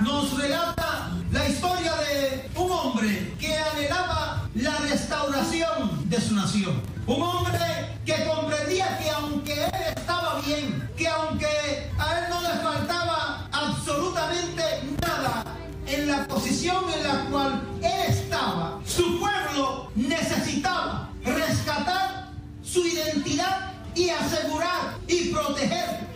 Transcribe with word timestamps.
nos 0.00 0.36
relata 0.36 1.10
la 1.32 1.48
historia 1.48 1.92
de 1.96 2.50
un 2.56 2.70
hombre 2.70 3.34
que 3.38 3.56
anhelaba 3.56 4.48
la 4.54 4.76
restauración 4.78 6.08
de 6.08 6.20
su 6.20 6.34
nación. 6.34 6.80
Un 7.06 7.22
hombre 7.22 7.98
que 8.04 8.24
comprendía 8.26 8.98
que 8.98 9.10
aunque 9.10 9.64
él 9.64 9.70
estaba 9.96 10.40
bien, 10.46 10.88
que 10.96 11.08
aunque 11.08 11.46
a 11.98 12.18
él 12.18 12.24
no 12.30 12.40
le 12.42 12.60
faltaba 12.60 13.48
absolutamente 13.52 14.62
nada 15.00 15.44
en 15.86 16.08
la 16.08 16.26
posición 16.26 16.84
en 16.94 17.02
la 17.06 17.24
cual 17.30 17.62
él 17.82 18.02
estaba, 18.08 18.80
su 18.84 19.18
pueblo 19.18 19.90
necesitaba 19.94 21.10
rescatar 21.24 22.30
su 22.62 22.86
identidad 22.86 23.72
y 23.94 24.10
asegurar 24.10 24.96
y 25.08 25.30
proteger 25.30 26.06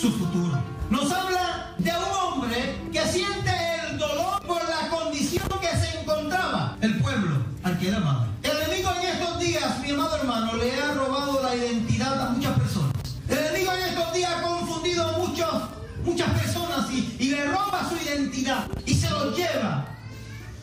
su 0.00 0.12
futuro. 0.12 0.62
Nos 0.90 1.10
habla 1.10 1.74
de 1.78 1.90
un 1.90 2.12
hombre 2.14 2.76
que 2.92 2.95
siente 3.06 3.52
el 3.88 3.98
dolor 3.98 4.42
por 4.46 4.62
la 4.68 4.88
condición 4.88 5.48
que 5.60 5.68
se 5.76 6.00
encontraba 6.00 6.76
el 6.80 6.98
pueblo 7.00 7.36
al 7.62 7.78
que 7.78 7.88
era 7.88 7.98
amado. 7.98 8.26
El 8.42 8.56
enemigo 8.58 8.90
en 9.00 9.08
estos 9.08 9.38
días, 9.40 9.80
mi 9.80 9.90
amado 9.90 10.16
hermano, 10.16 10.56
le 10.56 10.80
ha 10.80 10.94
robado 10.94 11.42
la 11.42 11.54
identidad 11.54 12.20
a 12.20 12.30
muchas 12.30 12.58
personas. 12.58 12.92
El 13.28 13.38
enemigo 13.38 13.72
en 13.72 13.82
estos 13.82 14.12
días 14.12 14.32
ha 14.36 14.42
confundido 14.42 15.08
a 15.08 15.18
muchos, 15.18 15.62
muchas 16.04 16.30
personas 16.38 16.90
y, 16.90 17.16
y 17.18 17.30
le 17.30 17.44
roba 17.46 17.88
su 17.88 17.96
identidad 17.96 18.66
y 18.84 18.94
se 18.94 19.10
los 19.10 19.36
lleva 19.36 19.84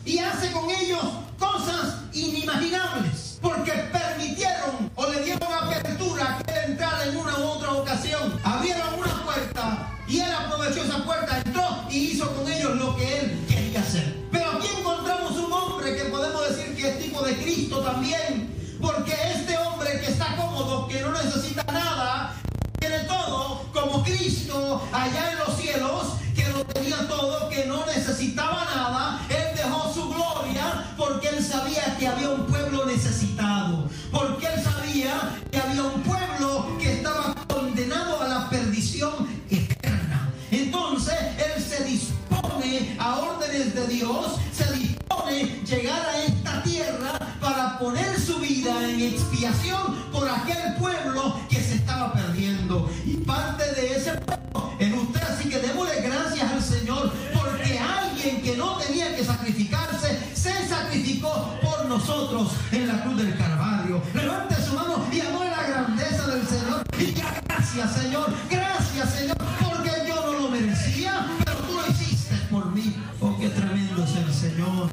y 0.04 0.18
hace 0.18 0.52
con 0.52 0.70
ellos 0.70 1.02
cosas 1.38 2.02
inimaginables 2.12 3.38
porque 3.40 3.72
permitieron 3.72 4.90
o 4.94 5.06
le 5.10 5.24
dieron 5.24 5.52
apertura 5.52 6.36
a 6.36 6.42
que 6.42 6.52
él 6.52 6.70
entrara 6.72 7.04
en 7.04 7.16
una 7.16 7.38
u 7.38 7.42
otra 7.44 7.72
ocasión. 7.72 8.40
Abrieron 8.44 8.94
una 8.98 9.24
puerta 9.24 9.93
y 10.14 10.20
él 10.20 10.30
aprovechó 10.30 10.84
esa 10.84 11.04
puerta, 11.04 11.42
entró 11.44 11.84
y 11.90 12.12
hizo 12.12 12.30
con 12.36 12.50
ellos 12.50 12.76
lo 12.76 12.94
que 12.94 13.18
él 13.18 13.44
quería 13.48 13.80
hacer. 13.80 14.14
Pero 14.30 14.52
aquí 14.52 14.68
encontramos 14.78 15.32
un 15.32 15.52
hombre 15.52 15.96
que 15.96 16.04
podemos 16.04 16.48
decir 16.48 16.76
que 16.76 16.88
es 16.88 16.98
tipo 17.00 17.20
de 17.22 17.36
Cristo 17.38 17.80
también, 17.80 18.54
porque 18.80 19.12
este 19.34 19.58
hombre 19.58 20.00
que 20.00 20.12
está 20.12 20.36
cómodo, 20.36 20.86
que 20.86 21.00
no 21.00 21.10
necesita 21.10 21.64
nada, 21.64 22.36
tiene 22.78 23.00
todo, 23.00 23.66
como 23.72 24.04
Cristo 24.04 24.86
allá 24.92 25.32
en 25.32 25.38
los 25.38 25.56
cielos, 25.56 26.02
que 26.36 26.48
lo 26.50 26.64
tenía 26.64 27.08
todo, 27.08 27.48
que 27.48 27.64
no 27.64 27.84
necesitaba 27.84 28.64
nada, 28.72 29.20
él 29.28 29.56
dejó 29.56 29.92
su 29.92 30.10
gloria 30.10 30.94
porque 30.96 31.28
él 31.30 31.44
sabía 31.44 31.96
que 31.98 32.06
había 32.06 32.28
un 32.28 32.46
pueblo 32.46 32.86
necesitado, 32.86 33.88
porque 34.12 34.46
él 34.46 34.62
sabía 34.62 35.40
que 35.50 35.58
había 35.58 35.82
un 35.82 36.02
pueblo 36.02 36.33
expiación 49.34 49.96
por 50.12 50.28
aquel 50.28 50.74
pueblo 50.78 51.40
que 51.48 51.56
se 51.56 51.74
estaba 51.74 52.12
perdiendo. 52.12 52.88
Y 53.04 53.16
parte 53.18 53.64
de 53.72 53.96
ese 53.96 54.12
pueblo 54.12 54.72
en 54.78 54.94
usted, 54.94 55.22
así 55.22 55.48
que 55.48 55.58
démosle 55.58 56.00
gracias 56.02 56.52
al 56.52 56.62
Señor 56.62 57.12
porque 57.32 57.78
alguien 57.78 58.42
que 58.42 58.56
no 58.56 58.76
tenía 58.76 59.14
que 59.16 59.24
sacrificarse 59.24 60.18
se 60.34 60.68
sacrificó 60.68 61.58
por 61.62 61.86
nosotros 61.86 62.52
en 62.70 62.86
la 62.86 63.02
cruz 63.02 63.16
del 63.16 63.36
Calvario. 63.36 64.00
Levante 64.14 64.54
su 64.62 64.74
mano 64.74 65.04
y 65.12 65.20
amore 65.20 65.50
la 65.50 65.62
grandeza 65.64 66.26
del 66.28 66.46
Señor. 66.46 66.84
Y 66.98 67.04
diga 67.06 67.42
gracias, 67.46 67.92
Señor. 67.92 68.32
Gracias, 68.48 69.14
Señor, 69.14 69.36
porque 69.60 69.90
yo 70.06 70.14
no 70.26 70.32
lo 70.40 70.48
merecía, 70.48 71.26
pero 71.44 71.56
tú 71.58 71.74
lo 71.74 71.86
hiciste 71.88 72.36
por 72.50 72.66
mí. 72.66 72.94
Oh, 73.20 73.36
qué 73.38 73.48
tremendo 73.48 74.04
es 74.04 74.16
el 74.16 74.32
Señor. 74.32 74.90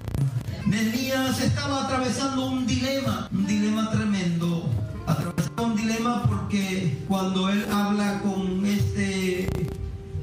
Nehemías 0.66 1.40
estaba 1.42 1.86
atravesando 1.86 2.46
un 2.46 2.68
dilema, 2.68 3.28
dilema 3.52 3.92
tremendo. 3.92 4.70
Atravesaba 5.06 5.64
un 5.64 5.76
dilema 5.76 6.24
porque 6.24 7.04
cuando 7.08 7.50
él 7.50 7.66
habla 7.72 8.22
con 8.22 8.66
este, 8.66 9.48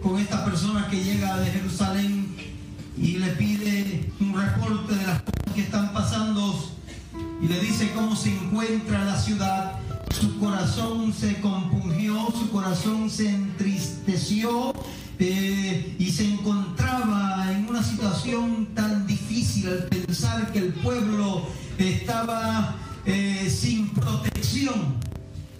con 0.02 0.18
esta 0.18 0.44
persona 0.44 0.88
que 0.88 1.02
llega 1.02 1.38
de 1.38 1.50
Jerusalén 1.50 2.34
y 2.96 3.18
le 3.18 3.28
pide 3.32 4.12
un 4.20 4.34
reporte 4.34 4.94
de 4.94 5.06
las 5.06 5.22
cosas 5.22 5.54
que 5.54 5.60
están 5.60 5.92
pasando 5.92 6.72
y 7.42 7.48
le 7.48 7.60
dice 7.60 7.92
cómo 7.94 8.16
se 8.16 8.34
encuentra 8.34 9.04
la 9.04 9.16
ciudad, 9.16 9.78
su 10.18 10.38
corazón 10.38 11.12
se 11.12 11.40
compungió, 11.40 12.28
su 12.32 12.50
corazón 12.50 13.10
se 13.10 13.28
entristeció 13.28 14.72
eh, 15.18 15.96
y 15.98 16.10
se 16.10 16.32
encontraba 16.32 17.52
en 17.52 17.68
una 17.68 17.82
situación 17.82 18.68
tan 18.74 19.06
difícil 19.06 19.68
al 19.68 19.84
pensar 19.84 20.50
que 20.52 20.60
el 20.60 20.72
pueblo 20.74 21.46
estaba 21.78 22.76
eh, 23.08 23.48
sin 23.48 23.88
protección. 23.94 24.96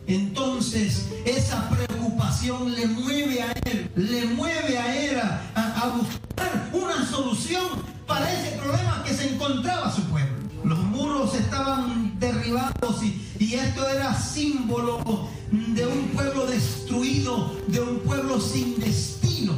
Entonces 0.07 1.09
esa 1.25 1.69
preocupación 1.71 2.75
le 2.75 2.87
mueve 2.89 3.43
a 3.43 3.53
él, 3.65 3.91
le 3.97 4.27
mueve 4.27 4.77
a 4.77 4.97
él 4.97 5.19
a, 5.19 5.95
buscar 5.97 6.71
una 6.75 7.07
solución 7.07 7.65
para 8.07 8.31
ese 8.31 8.59
problema 8.59 9.03
que 9.03 9.15
se 9.15 9.33
encontraba 9.33 9.91
su 9.91 10.03
pueblo. 10.03 10.37
Los 10.63 10.79
muros 10.79 11.35
estaban 11.35 12.19
derribados 12.21 13.03
y, 13.03 13.55
esto 13.55 13.89
era 13.89 14.15
símbolo 14.15 15.31
de 15.51 15.87
un 15.87 16.09
pueblo 16.09 16.47
destruido, 16.47 17.57
de 17.67 17.81
un 17.81 18.01
pueblo 18.01 18.41
sin 18.43 18.79
destino. 18.79 19.55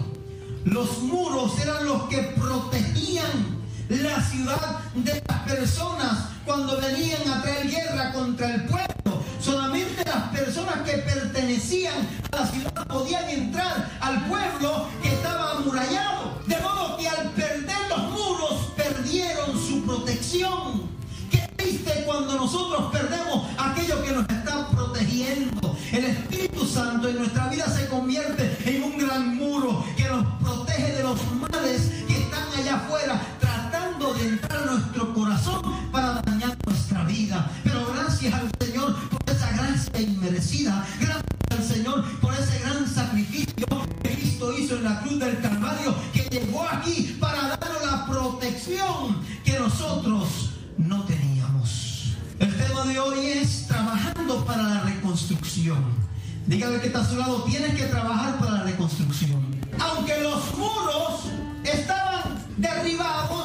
Los 0.65 1.03
muros 1.03 1.59
eran 1.59 1.87
los 1.87 2.05
que 2.05 2.19
protegían 2.39 3.60
la 3.91 4.23
ciudad 4.23 4.79
de 4.95 5.21
las 5.27 5.39
personas 5.41 6.29
cuando 6.45 6.81
venían 6.81 7.29
a 7.29 7.43
traer 7.43 7.69
guerra 7.69 8.13
contra 8.13 8.55
el 8.55 8.65
pueblo. 8.67 9.25
Solamente 9.41 10.05
las 10.05 10.29
personas 10.29 10.77
que 10.89 10.99
pertenecían 10.99 11.95
a 12.31 12.37
la 12.37 12.47
ciudad 12.47 12.87
podían 12.87 13.29
entrar 13.29 13.91
al 14.01 14.27
pueblo 14.27 14.87
que 15.03 15.09
estaba 15.09 15.53
amurallado. 15.57 16.41
De 16.47 16.57
modo 16.59 16.97
que 16.99 17.09
al 17.09 17.31
perder 17.31 17.79
los 17.89 18.11
muros 18.13 18.73
perdieron 18.77 19.59
su 19.59 19.85
protección. 19.85 20.89
Qué 21.29 21.49
triste 21.57 22.05
cuando 22.07 22.37
nosotros 22.37 22.93
perdemos 22.93 23.51
aquello 23.59 24.05
que 24.05 24.13
nos 24.13 24.29
está 24.29 24.69
protegiendo. 24.69 25.77
El 25.91 26.05
Espíritu 26.05 26.65
Santo 26.65 27.09
en 27.09 27.19
nuestra 27.19 27.49
vida 27.49 27.67
se 27.67 27.89
convierte 27.89 28.57
en 28.67 28.85
un 28.85 28.99
gran 28.99 29.37
muro 29.37 29.85
que 29.97 30.05
nos 30.05 30.25
protege 30.41 30.93
de 30.93 31.03
los 31.03 31.19
males 31.33 31.91
que 32.07 32.19
están 32.21 32.47
allá 32.57 32.77
afuera 32.77 33.21
de 34.15 34.29
entrar 34.29 34.63
a 34.63 34.73
nuestro 34.73 35.15
corazón 35.15 35.91
para 35.93 36.21
dañar 36.23 36.57
nuestra 36.67 37.05
vida. 37.05 37.51
Pero 37.63 37.87
gracias 37.93 38.35
al 38.35 38.51
Señor 38.61 38.97
por 39.09 39.35
esa 39.35 39.51
gracia 39.53 40.01
inmerecida. 40.01 40.87
Gracias 41.01 41.25
al 41.51 41.65
Señor 41.65 42.05
por 42.21 42.35
ese 42.35 42.59
gran 42.61 42.89
sacrificio 42.89 43.67
que 44.03 44.11
Cristo 44.11 44.57
hizo 44.59 44.77
en 44.77 44.85
la 44.85 45.01
cruz 45.01 45.19
del 45.19 45.41
Calvario, 45.41 45.95
que 46.13 46.23
llegó 46.31 46.67
aquí 46.69 47.17
para 47.21 47.57
darnos 47.57 47.87
la 47.87 48.07
protección 48.07 49.23
que 49.45 49.59
nosotros 49.59 50.51
no 50.79 51.05
teníamos. 51.05 52.15
El 52.39 52.57
tema 52.57 52.85
de 52.85 52.99
hoy 52.99 53.27
es 53.27 53.67
trabajando 53.67 54.45
para 54.45 54.63
la 54.63 54.81
reconstrucción. 54.81 55.85
Dígale 56.47 56.81
que 56.81 56.89
está 56.89 57.01
a 57.01 57.05
su 57.05 57.17
lado, 57.17 57.45
tienes 57.45 57.75
que 57.75 57.85
trabajar 57.85 58.39
para 58.39 58.53
la 58.53 58.63
reconstrucción. 58.65 59.61
Aunque 59.79 60.21
los 60.21 60.57
muros 60.57 61.27
estaban 61.65 62.23
derribados, 62.57 63.40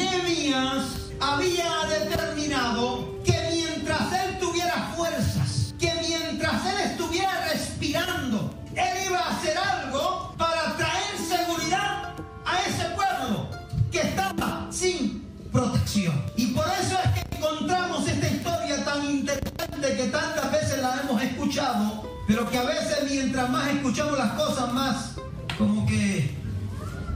Nehemías 0.00 0.84
había 1.20 1.70
determinado 1.90 3.18
que 3.22 3.36
mientras 3.52 4.12
él 4.24 4.38
tuviera 4.38 4.92
fuerzas, 4.96 5.74
que 5.78 5.92
mientras 6.08 6.66
él 6.66 6.90
estuviera 6.90 7.48
respirando, 7.52 8.54
él 8.74 9.06
iba 9.06 9.18
a 9.18 9.36
hacer 9.36 9.58
algo 9.58 10.34
para 10.38 10.74
traer 10.76 11.18
seguridad 11.18 12.14
a 12.46 12.60
ese 12.66 12.84
pueblo 12.96 13.50
que 13.92 14.00
estaba 14.00 14.68
sin 14.70 15.22
protección. 15.52 16.24
Y 16.34 16.46
por 16.54 16.64
eso 16.80 16.98
es 17.04 17.10
que 17.12 17.36
encontramos 17.36 18.08
esta 18.08 18.28
historia 18.28 18.82
tan 18.82 19.04
interesante 19.04 19.96
que 19.96 20.04
tantas 20.06 20.50
veces 20.50 20.80
la 20.80 21.02
hemos 21.02 21.22
escuchado, 21.22 22.08
pero 22.26 22.48
que 22.48 22.56
a 22.56 22.64
veces 22.64 23.04
mientras 23.04 23.50
más 23.50 23.68
escuchamos 23.68 24.16
las 24.16 24.32
cosas, 24.32 24.72
más 24.72 25.12
como 25.58 25.84
que 25.84 26.34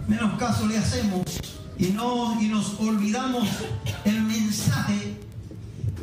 menos 0.07 0.39
caso 0.39 0.67
le 0.67 0.77
hacemos 0.77 1.23
y, 1.79 1.87
no, 1.87 2.41
y 2.41 2.47
nos 2.49 2.79
olvidamos 2.81 3.49
el 4.05 4.21
mensaje 4.23 5.17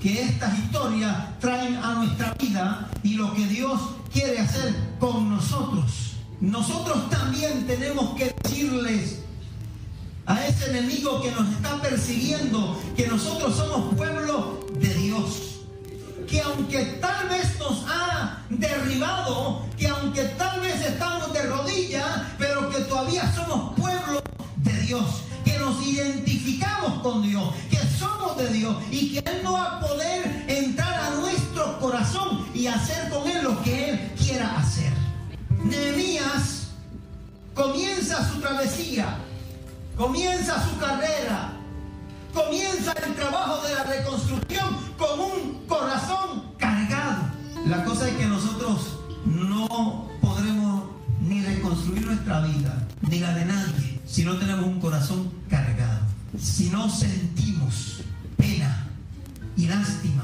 que 0.01 0.23
estas 0.23 0.57
historias 0.57 1.39
traen 1.39 1.75
a 1.75 1.93
nuestra 1.95 2.33
vida 2.33 2.89
y 3.03 3.13
lo 3.13 3.33
que 3.33 3.45
Dios 3.45 3.79
quiere 4.11 4.39
hacer 4.39 4.73
con 4.99 5.29
nosotros. 5.29 6.13
Nosotros 6.39 7.09
también 7.09 7.67
tenemos 7.67 8.15
que 8.15 8.33
decirles 8.43 9.19
a 10.25 10.45
ese 10.47 10.71
enemigo 10.71 11.21
que 11.21 11.31
nos 11.31 11.47
está 11.49 11.79
persiguiendo 11.81 12.79
que 12.95 13.07
nosotros 13.07 13.55
somos 13.55 13.93
pueblo 13.95 14.65
de 14.75 14.93
Dios. 14.95 15.61
Que 16.27 16.41
aunque 16.41 16.83
tal 16.99 17.27
Y 28.91 29.13
que 29.13 29.19
Él 29.19 29.41
no 29.43 29.53
va 29.53 29.77
a 29.77 29.79
poder 29.79 30.45
entrar 30.47 30.93
a 30.93 31.09
nuestro 31.11 31.79
corazón 31.79 32.45
y 32.53 32.67
hacer 32.67 33.09
con 33.09 33.27
Él 33.27 33.43
lo 33.43 33.61
que 33.63 33.89
Él 33.91 34.11
quiera 34.17 34.57
hacer. 34.57 34.91
Nehemías 35.63 36.67
comienza 37.53 38.27
su 38.29 38.39
travesía, 38.39 39.17
comienza 39.97 40.63
su 40.67 40.77
carrera, 40.77 41.53
comienza 42.33 42.93
el 42.93 43.13
trabajo 43.15 43.65
de 43.67 43.75
la 43.75 43.83
reconstrucción 43.83 44.75
con 44.97 45.19
un 45.19 45.65
corazón 45.67 46.43
cargado. 46.57 47.21
La 47.67 47.83
cosa 47.83 48.07
es 48.07 48.15
que 48.15 48.25
nosotros 48.25 48.99
no 49.25 50.09
podremos 50.21 50.83
ni 51.21 51.41
reconstruir 51.43 52.05
nuestra 52.05 52.41
vida, 52.41 52.87
ni 53.01 53.19
la 53.19 53.33
de 53.33 53.45
nadie, 53.45 53.99
si 54.05 54.23
no 54.23 54.37
tenemos 54.37 54.65
un 54.65 54.79
corazón 54.79 55.31
cargado. 55.49 56.01
Si 56.39 56.69
no 56.69 56.89
sentimos 56.89 58.00
y 59.57 59.67
lástima 59.67 60.23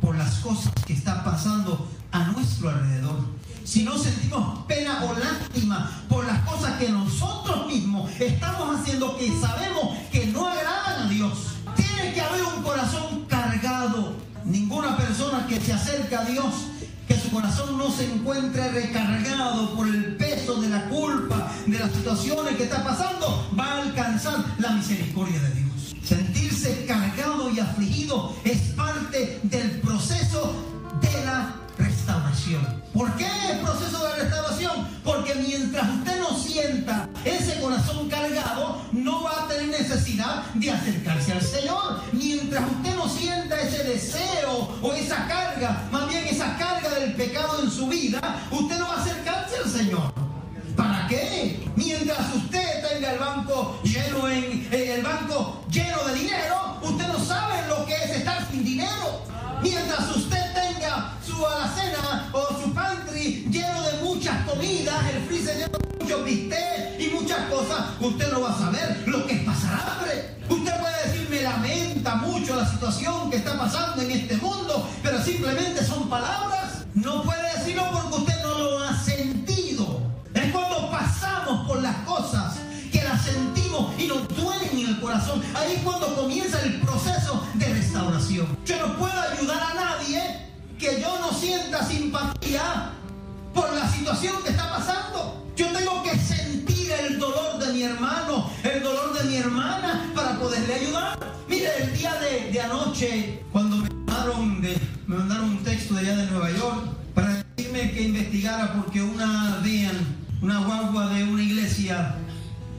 por 0.00 0.16
las 0.16 0.36
cosas 0.38 0.72
que 0.86 0.94
están 0.94 1.24
pasando 1.24 1.88
a 2.12 2.24
nuestro 2.28 2.70
alrededor. 2.70 3.20
Si 3.64 3.84
no 3.84 3.98
sentimos 3.98 4.64
pena 4.66 5.04
o 5.04 5.18
lástima 5.18 6.04
por 6.08 6.26
las 6.26 6.40
cosas 6.48 6.78
que 6.78 6.88
nosotros 6.88 7.66
mismos 7.66 8.10
estamos 8.18 8.80
haciendo 8.80 9.16
que 9.16 9.30
sabemos 9.40 9.96
que 10.10 10.26
no 10.26 10.48
agradan 10.48 11.06
a 11.06 11.08
Dios. 11.10 11.32
Tiene 11.76 12.14
que 12.14 12.20
haber 12.20 12.44
un 12.44 12.62
corazón 12.62 13.26
cargado. 13.28 14.16
Ninguna 14.44 14.96
persona 14.96 15.46
que 15.46 15.60
se 15.60 15.74
acerca 15.74 16.20
a 16.20 16.24
Dios 16.24 16.54
que 17.06 17.18
su 17.18 17.30
corazón 17.30 17.78
no 17.78 17.90
se 17.90 18.04
encuentre 18.04 18.70
recargado 18.70 19.74
por 19.74 19.88
el 19.88 20.16
peso 20.16 20.60
de 20.60 20.68
la 20.68 20.84
culpa, 20.90 21.50
de 21.66 21.78
las 21.78 21.90
situaciones 21.90 22.56
que 22.56 22.64
está 22.64 22.84
pasando, 22.84 23.50
va 23.58 23.64
a 23.64 23.82
alcanzar 23.82 24.44
la 24.58 24.72
misericordia 24.72 25.40
de 25.40 25.54
Dios. 25.54 25.96
Sentirse 26.04 26.84
cargado 26.86 27.07
afligido 27.60 28.34
es 28.44 28.58
parte 28.76 29.40
del 29.42 29.80
proceso 29.80 30.54
de 31.00 31.24
la 31.24 31.54
restauración. 31.78 32.82
¿Por 32.92 33.12
qué 33.16 33.28
el 33.50 33.60
proceso 33.60 34.06
de 34.06 34.22
restauración? 34.22 34.88
Porque 35.04 35.34
mientras 35.34 35.88
usted 35.88 36.18
no 36.18 36.36
sienta 36.36 37.08
ese 37.24 37.60
corazón 37.60 38.08
cargado, 38.08 38.82
no 38.92 39.22
va 39.22 39.44
a 39.44 39.48
tener 39.48 39.68
necesidad 39.68 40.44
de 40.54 40.70
acercarse 40.70 41.32
al 41.32 41.42
Señor. 41.42 42.00
Mientras 42.12 42.64
usted 42.70 42.96
no 42.96 43.08
sienta 43.08 43.60
ese 43.60 43.84
deseo 43.84 44.76
o 44.82 44.92
esa 44.92 45.26
carga, 45.26 45.88
más 45.92 46.08
bien 46.08 46.24
esa 46.26 46.56
carga 46.56 46.90
del 46.98 47.14
pecado 47.14 47.62
en 47.62 47.70
su 47.70 47.86
vida, 47.86 48.20
usted 48.50 48.78
no 48.78 48.88
va 48.88 48.94
a 48.94 49.02
acercarse 49.02 49.56
al 49.64 49.70
Señor. 49.70 50.12
¿Para 50.76 51.06
qué? 51.08 51.68
Mientras 51.76 52.34
usted 52.34 52.88
tenga 52.88 53.12
el 53.12 53.18
banco 53.18 53.80
lleno 53.82 54.28
en 54.28 54.67
su 61.38 61.46
alacena 61.46 62.30
o 62.32 62.48
su 62.60 62.74
pantry 62.74 63.46
lleno 63.48 63.82
de 63.82 64.02
muchas 64.02 64.44
comidas, 64.44 64.96
el 65.14 65.22
freezer 65.22 65.56
lleno 65.56 65.78
de 65.78 66.04
muchos 66.04 66.24
bistecs 66.24 66.98
y 67.00 67.10
muchas 67.14 67.38
cosas, 67.48 67.90
usted 68.00 68.32
no 68.32 68.40
va 68.40 68.50
a 68.50 68.58
saber 68.58 69.04
lo 69.06 69.24
que 69.24 69.34
es 69.34 69.44
pasar 69.44 69.74
hambre. 69.74 70.36
Usted 70.48 70.80
puede 70.80 71.06
decir, 71.06 71.30
me 71.30 71.42
lamenta 71.42 72.16
mucho 72.16 72.56
la 72.56 72.68
situación 72.68 73.30
que 73.30 73.36
está 73.36 73.56
pasando 73.56 74.02
en 74.02 74.10
este 74.10 74.36
mundo, 74.38 74.88
pero 75.00 75.22
simplemente 75.22 75.84
son 75.84 76.08
palabras. 76.08 76.86
No 76.94 77.22
puede 77.22 77.56
decirlo 77.56 77.84
porque 77.92 78.16
usted 78.16 78.42
no 78.42 78.58
lo 78.58 78.82
ha 78.82 78.96
sentido. 78.98 80.02
Es 80.34 80.50
cuando 80.50 80.90
pasamos 80.90 81.68
por 81.68 81.80
las 81.80 81.98
cosas 81.98 82.56
que 82.90 83.04
las 83.04 83.22
sentimos 83.22 83.92
y 83.96 84.08
nos 84.08 84.26
duelen 84.26 84.70
en 84.72 84.88
el 84.88 85.00
corazón. 85.00 85.40
Ahí 85.54 85.74
es 85.76 85.82
cuando 85.82 86.16
comienza 86.16 86.60
el 86.62 86.80
proceso 86.80 87.46
de 87.54 87.74
restauración. 87.74 88.58
Yo 88.64 88.88
no 88.88 88.96
puedo 88.96 89.20
ayudar 89.20 89.62
a 89.62 89.74
nadie 89.74 90.47
que 90.78 91.00
yo 91.00 91.18
no 91.18 91.32
sienta 91.32 91.84
simpatía 91.84 92.92
por 93.52 93.72
la 93.72 93.90
situación 93.90 94.34
que 94.44 94.50
está 94.50 94.70
pasando. 94.70 95.44
Yo 95.56 95.66
tengo 95.72 96.02
que 96.04 96.16
sentir 96.16 96.92
el 96.92 97.18
dolor 97.18 97.58
de 97.58 97.72
mi 97.72 97.82
hermano, 97.82 98.48
el 98.62 98.82
dolor 98.82 99.18
de 99.18 99.28
mi 99.28 99.36
hermana 99.36 100.10
para 100.14 100.38
poderle 100.38 100.74
ayudar. 100.74 101.18
Mire, 101.48 101.68
el 101.82 101.98
día 101.98 102.14
de, 102.14 102.60
anoche, 102.60 103.42
cuando 103.50 103.76
me 103.76 103.88
mandaron, 103.90 104.60
me 104.60 104.76
mandaron 105.06 105.50
un 105.50 105.64
texto 105.64 105.94
de 105.94 106.00
allá 106.00 106.16
de 106.16 106.26
Nueva 106.30 106.50
York 106.52 106.84
para 107.14 107.44
decirme 107.56 107.90
que 107.90 108.02
investigara 108.02 108.74
porque 108.74 109.02
una 109.02 109.60
una 110.40 110.60
guagua 110.60 111.08
de 111.08 111.24
una 111.24 111.42
iglesia, 111.42 112.14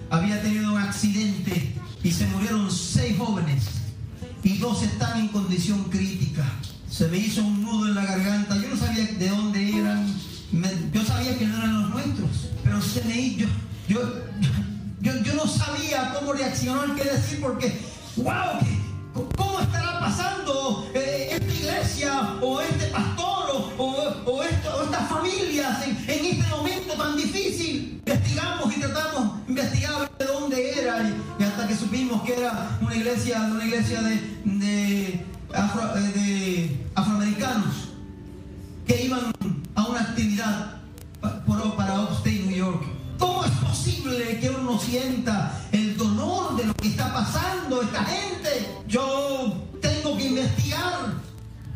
había 0.09 0.41
tenido 0.41 0.71
un 0.71 0.79
accidente 0.79 1.75
y 2.01 2.11
se 2.11 2.25
murieron 2.27 2.71
seis 2.71 3.17
jóvenes 3.17 3.65
y 4.43 4.57
dos 4.57 4.81
están 4.83 5.19
en 5.19 5.27
condición 5.27 5.83
crítica. 5.85 6.45
Se 6.89 7.07
me 7.07 7.17
hizo 7.17 7.41
un 7.41 7.61
nudo 7.63 7.87
en 7.87 7.95
la 7.95 8.05
garganta. 8.05 8.55
Yo 8.57 8.69
no 8.69 8.77
sabía 8.77 9.05
de 9.05 9.29
dónde 9.29 9.77
eran. 9.79 10.07
Yo 10.91 11.05
sabía 11.05 11.37
que 11.37 11.45
no 11.45 11.57
eran 11.57 11.81
los 11.83 11.89
nuestros, 11.91 12.29
pero 12.63 12.81
se 12.81 13.03
me. 13.05 13.35
Yo, 13.35 13.47
yo, 13.87 13.99
yo, 15.01 15.23
yo 15.23 15.33
no 15.35 15.47
sabía 15.47 16.13
cómo 16.17 16.33
reaccionar, 16.33 16.95
qué 16.95 17.03
decir, 17.03 17.39
porque, 17.41 17.79
wow, 18.17 18.59
¿cómo 19.35 19.59
estará 19.59 19.99
pasando 19.99 20.89
eh, 20.95 21.29
esta 21.33 21.53
iglesia 21.53 22.21
o 22.41 22.59
este 22.61 22.87
pastor 22.87 23.73
o, 23.77 23.85
o- 24.25 24.43
estas 24.43 25.09
familias 25.09 25.87
en, 25.87 26.25
este 26.25 26.47
momento 26.49 26.93
tan 26.95 27.15
difícil? 27.15 28.01
Investigamos 28.05 28.75
y 28.75 28.79
tratamos 28.79 29.45
de 29.45 29.51
investigar 29.53 30.11
de 30.17 30.25
dónde 30.25 30.79
era 30.79 31.09
y, 31.39 31.43
hasta 31.43 31.67
que 31.67 31.75
supimos 31.75 32.23
que 32.23 32.35
era 32.35 32.77
una 32.81 32.95
iglesia, 32.95 33.41
una 33.51 33.65
iglesia 33.65 34.01
de, 34.01 35.23
afro- 35.53 35.95
eh, 35.97 36.11
de 36.13 36.87
afroamericanos 36.95 37.75
que 38.85 39.05
iban 39.05 39.31
a 39.75 39.83
una 39.87 40.01
actividad 40.01 40.75
para 41.77 42.01
Upstate 42.01 42.43
New 42.45 42.55
York. 42.57 42.83
¿Cómo 43.17 43.43
es 43.43 43.51
posible 43.51 44.39
que 44.39 44.49
uno 44.49 44.79
sienta 44.79 45.51
el 45.71 45.97
dolor 45.97 46.55
de 46.55 46.65
lo 46.65 46.73
que 46.75 46.87
está 46.89 47.13
pasando 47.13 47.81
esta 47.81 48.03
gente? 48.05 48.67
Yo 48.87 49.53
tengo 49.81 50.17
que 50.17 50.27
investigar 50.27 51.13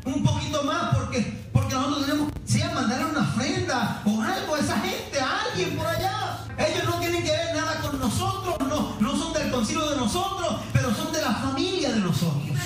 un 0.05 0.23
poquito 0.23 0.63
más 0.63 0.95
porque, 0.95 1.41
porque 1.51 1.73
nosotros 1.75 2.05
tenemos 2.05 2.31
que 2.31 2.51
sea 2.51 2.71
mandar 2.73 3.05
una 3.05 3.21
ofrenda 3.21 4.01
o 4.05 4.21
algo 4.21 4.55
a 4.55 4.59
esa 4.59 4.79
gente, 4.79 5.19
a 5.19 5.41
alguien 5.51 5.75
por 5.77 5.85
allá. 5.87 6.39
Ellos 6.57 6.83
no 6.85 6.99
tienen 6.99 7.23
que 7.23 7.31
ver 7.31 7.55
nada 7.55 7.81
con 7.81 7.99
nosotros, 7.99 8.55
no, 8.67 8.95
no 8.99 9.15
son 9.17 9.33
del 9.33 9.51
concilio 9.51 9.89
de 9.89 9.97
nosotros, 9.97 10.55
pero 10.71 10.93
son 10.95 11.11
de 11.11 11.21
la 11.21 11.33
familia 11.33 11.91
de 11.91 11.99
nosotros. 11.99 12.57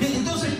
Entonces, 0.00 0.59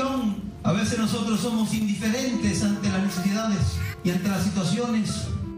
A 0.00 0.72
veces 0.72 0.98
nosotros 0.98 1.38
somos 1.40 1.72
indiferentes 1.72 2.64
ante 2.64 2.88
las 2.88 3.00
necesidades 3.00 3.60
y 4.02 4.10
ante 4.10 4.28
las 4.28 4.42
situaciones 4.42 5.10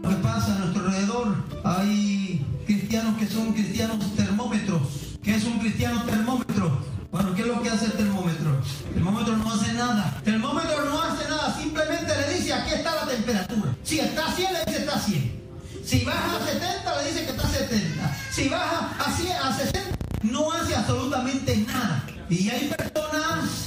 que 0.07 0.15
pasan 0.17 0.57
a 0.57 0.65
nuestro 0.65 0.85
alrededor. 0.85 1.35
Hay 1.63 2.45
cristianos 2.67 3.17
que 3.17 3.25
son 3.25 3.53
cristianos 3.53 3.97
termómetros. 4.15 4.81
¿Qué 5.23 5.33
es 5.33 5.43
un 5.43 5.57
cristiano 5.57 6.03
termómetro? 6.03 6.85
Bueno, 7.11 7.33
¿qué 7.33 7.41
es 7.41 7.47
lo 7.47 7.63
que 7.63 7.69
hace 7.71 7.85
el 7.85 7.93
termómetro? 7.93 8.61
El 8.89 8.93
termómetro 8.93 9.37
no 9.37 9.51
hace 9.51 9.73
nada. 9.73 10.13
El 10.17 10.33
termómetro 10.33 10.85
no 10.85 11.01
hace 11.01 11.27
nada, 11.27 11.57
simplemente 11.59 12.13
le 12.15 12.37
dice 12.37 12.53
aquí 12.53 12.73
está 12.75 12.93
la 12.93 13.11
temperatura. 13.11 13.75
Si 13.83 13.99
está 13.99 14.27
a 14.27 14.31
100, 14.33 14.53
le 14.53 14.59
dice 14.65 14.79
está 14.81 14.95
a 14.97 14.99
100. 14.99 15.41
Si 15.83 16.05
baja 16.05 16.35
a 16.35 16.45
70, 16.45 17.01
le 17.01 17.09
dice 17.09 17.25
que 17.25 17.31
está 17.31 17.47
a 17.47 17.51
70. 17.51 18.17
Si 18.31 18.49
baja 18.49 18.95
a, 18.99 19.11
100, 19.11 19.31
a 19.31 19.57
60, 19.57 19.79
no 20.21 20.51
hace 20.51 20.75
absolutamente 20.75 21.57
nada. 21.57 22.03
Y 22.29 22.49
hay 22.49 22.67
personas 22.67 23.66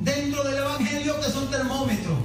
dentro 0.00 0.44
del 0.44 0.58
Evangelio 0.58 1.20
que 1.20 1.30
son 1.30 1.50
termómetros. 1.50 2.18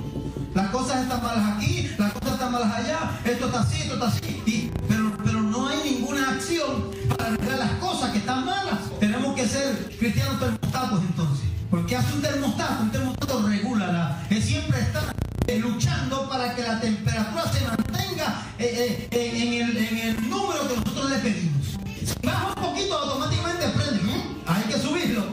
Las 0.54 0.70
cosas 0.70 1.02
están 1.02 1.24
malas 1.24 1.58
aquí, 1.58 1.90
las 1.98 2.14
cosas 2.14 2.34
están 2.34 2.52
malas 2.52 2.74
allá, 2.74 3.20
esto 3.26 3.48
está 3.48 3.62
así, 3.62 3.82
esto 3.82 3.94
está 3.96 4.08
así. 4.08 4.72
pero, 4.88 5.12
pero 5.24 5.42
no 5.42 5.68
hay 5.68 5.80
ninguna 5.84 6.30
acción 6.30 6.92
para 7.10 7.30
arreglar 7.30 7.60
las 7.60 7.72
cosas 7.74 8.12
que 8.12 8.20
están 8.20 8.46
malas. 8.46 8.80
Tenemos 9.00 9.36
que 9.36 9.48
ser 9.48 9.96
cristianos 9.98 10.40
termostatos 10.40 11.02
entonces. 11.02 11.46
Porque 11.72 11.96
hace 11.96 12.14
un 12.14 12.22
termostato, 12.22 12.84
un 12.84 12.92
termostato 12.92 13.48
regula, 13.48 13.88
la, 13.88 14.26
que 14.30 14.40
siempre 14.40 14.80
está 14.80 15.12
eh, 15.48 15.58
luchando 15.58 16.30
para 16.30 16.54
que 16.54 16.62
la 16.62 16.80
temperatura 16.80 17.52
se 17.52 17.66
mantenga 17.66 18.46
eh, 18.60 19.08
eh, 19.10 19.32
en, 19.36 19.70
el, 19.70 19.78
en, 19.78 19.98
el, 19.98 20.30
número 20.30 20.68
que 20.68 20.76
nosotros 20.76 21.10
le 21.10 21.18
pedimos. 21.18 21.68
Si 22.06 22.28
baja 22.28 22.50
un 22.50 22.64
poquito, 22.64 22.96
automáticamente 22.96 23.70
prende. 23.70 24.04
Hay 24.46 24.64
que 24.64 24.78
subirlo. 24.78 25.24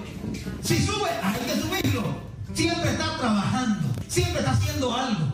Si 0.63 0.83
sube, 0.83 1.11
hay 1.23 1.41
que 1.41 1.61
subirlo. 1.61 2.30
Siempre 2.61 2.91
está 2.91 3.17
trabajando, 3.17 3.89
siempre 4.07 4.41
está 4.41 4.51
haciendo 4.51 4.95
algo 4.95 5.33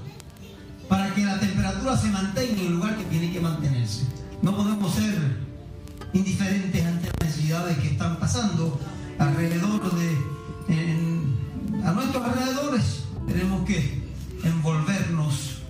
para 0.89 1.13
que 1.13 1.25
la 1.25 1.41
temperatura 1.41 1.97
se 1.97 2.07
mantenga 2.07 2.53
en 2.53 2.67
el 2.69 2.73
lugar 2.75 2.97
que 2.97 3.03
tiene 3.07 3.33
que 3.33 3.41
mantenerse. 3.41 4.07
No 4.43 4.57
podemos 4.57 4.95
ser 4.95 5.37
indiferentes 6.13 6.87
ante 6.87 7.09
las 7.09 7.17
necesidades 7.21 7.79
que 7.79 7.89
están 7.89 8.21
pasando 8.21 8.79
alrededor 9.19 9.93
de 9.97 10.37
a 11.85 11.91
nuestros 11.91 12.25
alrededores. 12.25 13.03
Tenemos 13.27 13.65
que 13.67 14.05
envolvernos. 14.45 15.63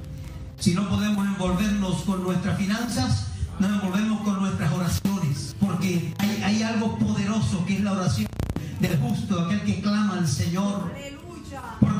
Si 0.58 0.74
no 0.74 0.86
podemos 0.90 1.26
envolvernos 1.26 2.02
con 2.02 2.22
nuestras 2.22 2.58
finanzas, 2.58 3.28
nos 3.58 3.70
envolvemos 3.70 4.20
con 4.20 4.40
nuestras 4.40 4.70
oraciones. 4.74 5.56
Porque 5.58 6.12
hay, 6.18 6.62
algo 6.62 6.98
poderoso 6.98 7.64
que 7.64 7.76
es 7.76 7.80
la 7.80 7.92
oración 7.92 8.28
del 8.78 8.98
justo, 8.98 9.40
aquel 9.40 9.62
que 9.62 9.80
clama 9.80 10.18
al 10.18 10.28
Señor. 10.28 10.92
Porque 11.80 11.95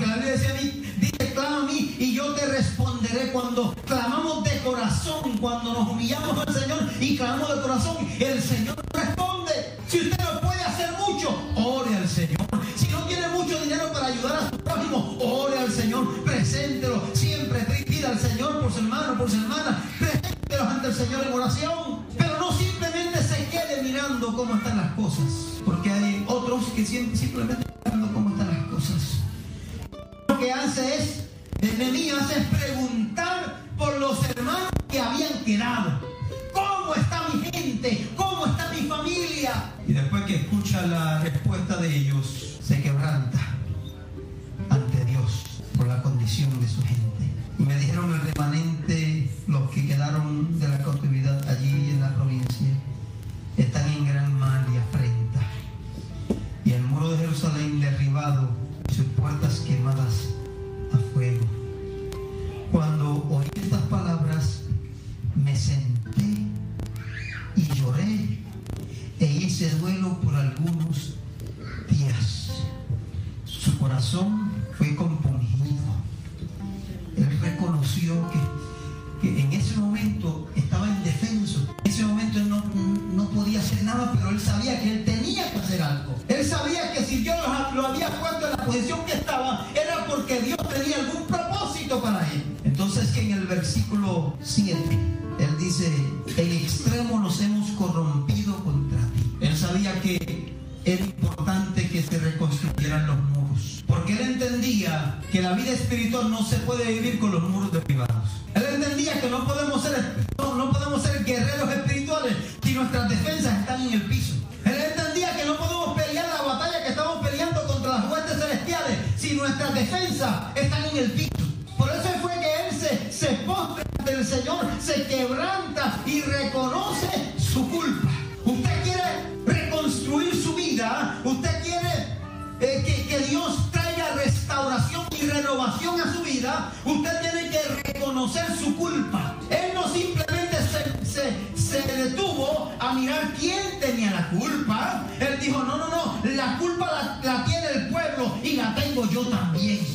a 135.94 136.12
su 136.12 136.22
vida, 136.22 136.72
usted 136.84 137.20
tiene 137.20 137.50
que 137.50 137.92
reconocer 137.92 138.44
su 138.58 138.76
culpa. 138.76 139.36
Él 139.50 139.72
no 139.74 139.88
simplemente 139.88 140.56
se, 140.56 141.06
se, 141.06 141.56
se 141.56 141.82
detuvo 141.96 142.72
a 142.78 142.92
mirar 142.92 143.32
quién 143.38 143.78
tenía 143.80 144.10
la 144.10 144.28
culpa. 144.30 145.04
Él 145.20 145.38
dijo, 145.40 145.62
no, 145.62 145.76
no, 145.78 145.88
no, 145.88 146.20
la 146.24 146.58
culpa 146.58 146.86
la, 146.86 147.20
la 147.22 147.44
tiene 147.44 147.66
el 147.68 147.88
pueblo 147.88 148.36
y 148.42 148.56
la 148.56 148.74
tengo 148.74 149.08
yo 149.08 149.26
también. 149.26 149.86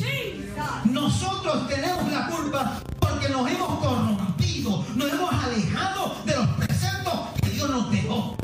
Nosotros 0.84 1.68
tenemos 1.68 2.10
la 2.10 2.26
culpa 2.26 2.80
porque 2.98 3.28
nos 3.28 3.50
hemos 3.50 3.78
corrompido, 3.78 4.84
nos 4.94 5.12
hemos 5.12 5.44
alejado 5.44 6.16
de 6.24 6.36
los 6.36 6.48
preceptos 6.56 7.14
que 7.42 7.50
Dios 7.50 7.68
nos 7.68 7.90
dejó. 7.90 8.36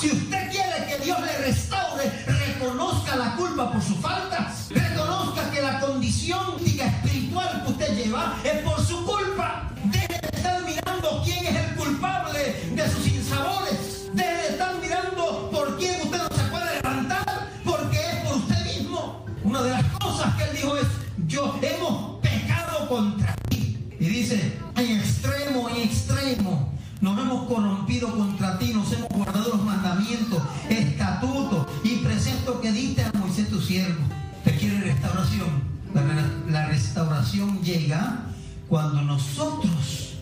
Si 0.00 0.10
usted 0.10 0.50
quiere 0.50 0.86
que 0.86 1.04
Dios 1.04 1.20
le 1.20 1.38
restaure, 1.38 2.23
reconozca 2.54 3.16
la 3.16 3.36
culpa 3.36 3.72
por 3.72 3.82
sus 3.82 3.96
faltas. 3.98 4.68
Reconozca 4.70 5.50
que 5.50 5.60
la 5.60 5.80
condición 5.80 6.56
espiritual 6.64 7.62
que 7.64 7.72
usted 7.72 7.96
lleva 7.96 8.36
es 8.44 8.62
por 8.62 8.80
su 8.84 9.04
culpa. 9.04 9.70
Deje 9.84 10.20
de 10.20 10.36
estar 10.36 10.62
mirando 10.64 11.22
quién 11.24 11.46
es 11.46 11.56
el 11.56 11.74
culpable 11.74 12.70
de 12.74 12.90
sus 12.90 13.06
insabores. 13.06 14.10
Deje 14.12 14.34
de 14.34 14.48
estar 14.48 14.74
mirando 14.80 15.50
por 15.50 15.76
quién 15.78 16.00
usted 16.02 16.18
no 16.18 16.36
se 16.36 16.44
puede 16.44 16.74
levantar, 16.76 17.50
porque 17.64 17.98
es 17.98 18.16
por 18.26 18.36
usted 18.36 18.64
mismo. 18.64 19.24
Una 19.42 19.62
de 19.62 19.70
las 19.70 19.84
cosas 19.98 20.34
que 20.36 20.44
él 20.44 20.56
dijo 20.56 20.76
es, 20.76 20.86
yo 21.26 21.58
hemos 21.62 22.20
pecado 22.20 22.88
contra 22.88 23.34
ti. 23.48 23.78
Y 23.98 24.06
dice, 24.06 24.58
en 24.76 24.98
extremo, 24.98 25.68
en 25.70 25.76
extremo 25.76 26.72
nos 27.00 27.18
hemos 27.18 27.46
corrompido 27.46 28.10
contra 28.10 28.58
ti, 28.58 28.72
nos 28.72 28.90
hemos 28.92 29.08
guardado 29.10 29.50
los 29.50 29.62
mandamientos, 29.62 30.42
estatutos 30.70 31.63
esto 32.44 32.60
que 32.60 32.72
diste 32.72 33.02
a 33.02 33.10
Moisés 33.14 33.48
tu 33.48 33.58
siervo. 33.58 34.04
Te 34.44 34.54
quiere 34.54 34.78
restauración. 34.80 35.48
La, 36.50 36.66
restauración 36.66 37.62
llega 37.62 38.26
cuando 38.68 39.00
nosotros 39.00 40.16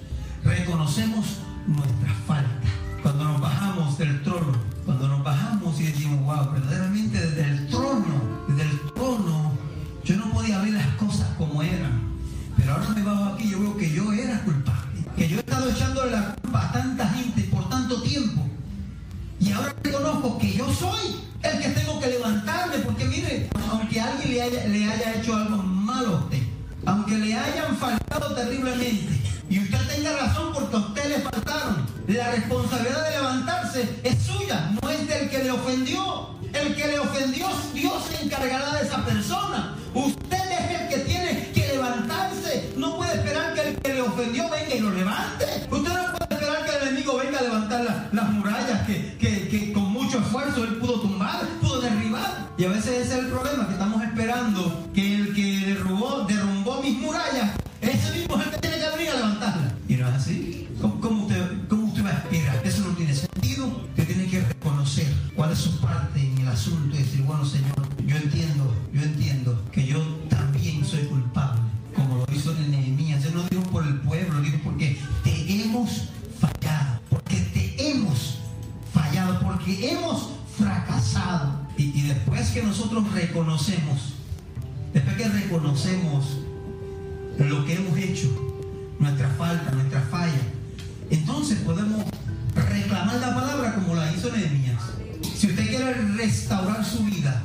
reconocemos 0.45 1.39
nuestra 1.67 2.15
falta. 2.25 2.69
Cuando 3.03 3.25
nos 3.25 3.41
bajamos 3.41 3.99
del 3.99 4.23
trono. 4.23 4.53
Cuando 4.85 5.09
nos 5.09 5.25
bajamos 5.25 5.81
y 5.81 5.85
decimos, 5.87 6.21
wow, 6.21 6.53
verdaderamente 6.53 7.19
desde 7.19 7.43
el 7.43 7.67
trono, 7.67 8.45
desde 8.47 8.71
el 8.71 8.81
trono, 8.95 9.53
yo 10.05 10.17
no 10.17 10.31
podía 10.31 10.61
ver 10.61 10.75
las 10.75 10.95
cosas 10.95 11.27
como 11.37 11.61
eran. 11.61 12.03
Pero 12.57 12.75
ahora 12.75 12.89
me 12.91 13.03
bajo 13.03 13.25
aquí 13.35 13.49
y 13.49 13.51
yo 13.51 13.59
veo 13.59 13.77
que 13.77 13.91
yo 13.91 14.13
era 14.13 14.41
culpable. 14.45 15.05
Que 15.17 15.29
yo 15.29 15.39
he 15.39 15.41
estado 15.41 15.69
echando 15.69 16.07
la 16.07 16.37
culpa 16.37 16.69
a 16.69 16.73
tanta 16.73 17.09
gente 17.09 17.43
por 17.51 17.69
tanto 17.69 18.01
tiempo. 18.03 18.49
Y 19.41 19.51
ahora 19.51 19.75
reconozco 19.83 20.39
que 20.39 20.53
yo 20.53 20.73
soy 20.73 21.22
el 21.43 21.59
que 21.61 21.69
tengo 21.69 22.01
que 22.01 22.07
levantarme, 22.09 22.79
porque 22.79 23.05
mire, 23.05 23.49
aunque 23.71 24.01
alguien 24.01 24.31
le 24.35 24.43
haya, 24.43 24.67
le 24.67 24.85
haya 24.85 25.15
hecho 25.15 25.37
algo 25.37 25.57
malo 25.63 26.17
a 26.17 26.21
usted, 26.21 26.43
aunque 26.87 27.19
le 27.19 27.35
hayan 27.35 27.77
faltado 27.77 28.35
terriblemente, 28.35 29.21
y 29.49 29.59
usted 29.59 29.79
tenga 29.95 30.17
razón 30.17 30.53
porque 30.55 30.77
a 30.77 30.79
usted 30.79 31.09
le 31.09 31.19
faltaron, 31.21 31.87
la 32.07 32.31
responsabilidad 32.33 33.05
de 33.05 33.11
levantarse 33.11 34.01
es 34.03 34.23
suya, 34.23 34.73
no 34.81 34.91
es 34.91 35.07
del 35.07 35.29
que 35.29 35.45
le 35.45 35.51
ofendió. 35.51 36.33
El 36.53 36.77
que 36.77 36.87
le 36.87 36.99
ofendió, 36.99 37.49
Dios 37.73 37.95
se 38.11 38.25
encargará 38.25 38.75
de 38.75 38.87
esa 38.87 39.03
persona. 39.07 39.72
Que 82.53 82.63
nosotros 82.63 83.11
reconocemos, 83.13 84.15
después 84.93 85.17
que 85.17 85.29
reconocemos 85.29 86.37
lo 87.39 87.65
que 87.65 87.77
hemos 87.77 87.97
hecho, 87.99 88.29
nuestra 88.99 89.29
falta, 89.31 89.71
nuestra 89.71 90.03
falla, 90.03 90.43
entonces 91.11 91.59
podemos 91.61 92.05
reclamar 92.55 93.17
la 93.17 93.35
palabra 93.35 93.75
como 93.75 93.95
la 93.95 94.13
hizo 94.13 94.31
Nehemías. 94.31 94.83
Si 95.35 95.47
usted 95.47 95.67
quiere 95.67 95.95
restaurar 95.95 96.85
su 96.85 97.05
vida, 97.05 97.43